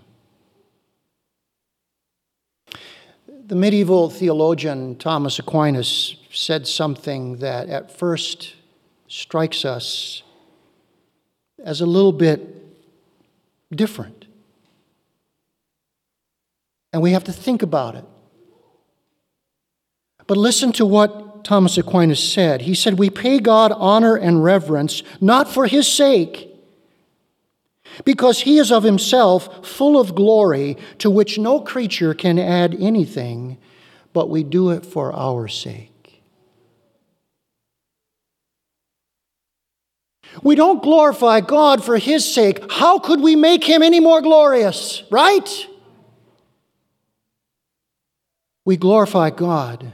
The 3.27 3.55
medieval 3.55 4.09
theologian 4.09 4.97
Thomas 4.97 5.37
Aquinas 5.39 6.15
said 6.31 6.67
something 6.67 7.37
that 7.37 7.69
at 7.69 7.97
first 7.97 8.55
strikes 9.07 9.65
us 9.65 10.23
as 11.63 11.81
a 11.81 11.85
little 11.85 12.11
bit 12.11 12.41
different. 13.71 14.25
And 16.93 17.01
we 17.01 17.11
have 17.11 17.25
to 17.25 17.33
think 17.33 17.61
about 17.61 17.95
it. 17.95 18.05
But 20.27 20.37
listen 20.37 20.71
to 20.73 20.85
what 20.85 21.43
Thomas 21.43 21.77
Aquinas 21.77 22.23
said. 22.23 22.61
He 22.61 22.73
said, 22.73 22.97
We 22.97 23.09
pay 23.09 23.39
God 23.39 23.71
honor 23.71 24.15
and 24.15 24.43
reverence 24.43 25.03
not 25.21 25.47
for 25.47 25.67
his 25.67 25.87
sake 25.87 26.51
because 28.03 28.41
he 28.41 28.57
is 28.57 28.71
of 28.71 28.83
himself 28.83 29.65
full 29.65 29.99
of 29.99 30.15
glory, 30.15 30.75
to 30.97 31.09
which 31.09 31.37
no 31.37 31.61
creature 31.61 32.13
can 32.13 32.39
add 32.39 32.75
anything, 32.79 33.57
but 34.11 34.29
we 34.29 34.43
do 34.43 34.71
it 34.71 34.85
for 34.85 35.13
our 35.13 35.47
sake. 35.47 35.94
We 40.43 40.55
don't 40.55 40.83
glorify 40.83 41.41
God 41.41 41.83
for 41.83 41.97
his 41.97 42.31
sake. 42.31 42.59
How 42.71 42.99
could 42.99 43.21
we 43.21 43.35
make 43.35 43.63
him 43.63 43.81
any 43.81 43.99
more 43.99 44.21
glorious, 44.21 45.03
right? 45.09 45.67
We 48.65 48.77
glorify 48.77 49.29
God 49.29 49.93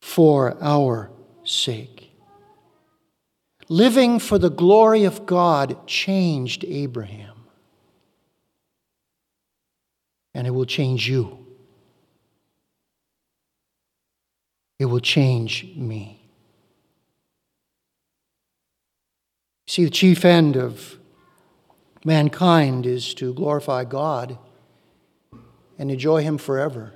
for 0.00 0.56
our 0.60 1.10
sake. 1.44 2.12
Living 3.68 4.18
for 4.18 4.38
the 4.38 4.50
glory 4.50 5.04
of 5.04 5.24
God 5.24 5.86
changed 5.86 6.64
Abraham. 6.64 7.46
And 10.34 10.46
it 10.46 10.50
will 10.50 10.66
change 10.66 11.08
you. 11.08 11.46
It 14.78 14.86
will 14.86 15.00
change 15.00 15.74
me. 15.76 16.21
See, 19.72 19.84
the 19.84 19.90
chief 19.90 20.26
end 20.26 20.54
of 20.54 20.98
mankind 22.04 22.84
is 22.84 23.14
to 23.14 23.32
glorify 23.32 23.84
God 23.84 24.36
and 25.78 25.90
enjoy 25.90 26.20
Him 26.20 26.36
forever. 26.36 26.92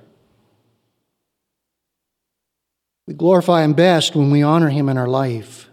We 3.07 3.15
glorify 3.15 3.63
Him 3.63 3.73
best 3.73 4.15
when 4.15 4.29
we 4.29 4.43
honor 4.43 4.69
Him 4.69 4.89
in 4.89 4.97
our 4.99 5.07
life. 5.07 5.69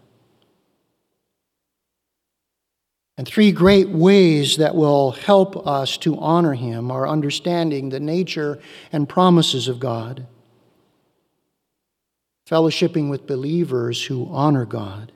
And 3.18 3.28
three 3.28 3.52
great 3.52 3.90
ways 3.90 4.56
that 4.56 4.74
will 4.74 5.10
help 5.10 5.66
us 5.66 5.98
to 5.98 6.16
honor 6.16 6.54
Him 6.54 6.90
are 6.90 7.06
understanding 7.06 7.90
the 7.90 8.00
nature 8.00 8.58
and 8.90 9.06
promises 9.06 9.68
of 9.68 9.78
God, 9.78 10.26
fellowshipping 12.48 13.10
with 13.10 13.26
believers 13.26 14.06
who 14.06 14.26
honor 14.30 14.64
God, 14.64 15.12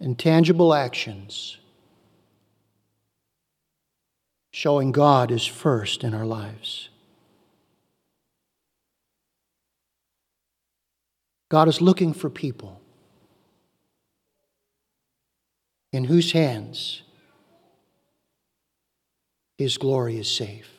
and 0.00 0.18
tangible 0.18 0.74
actions 0.74 1.58
showing 4.50 4.92
God 4.92 5.30
is 5.30 5.44
first 5.44 6.02
in 6.04 6.14
our 6.14 6.26
lives. 6.26 6.88
God 11.48 11.68
is 11.68 11.80
looking 11.80 12.12
for 12.12 12.28
people 12.28 12.80
in 15.92 16.04
whose 16.04 16.32
hands 16.32 17.02
his 19.58 19.78
glory 19.78 20.18
is 20.18 20.30
safe. 20.30 20.75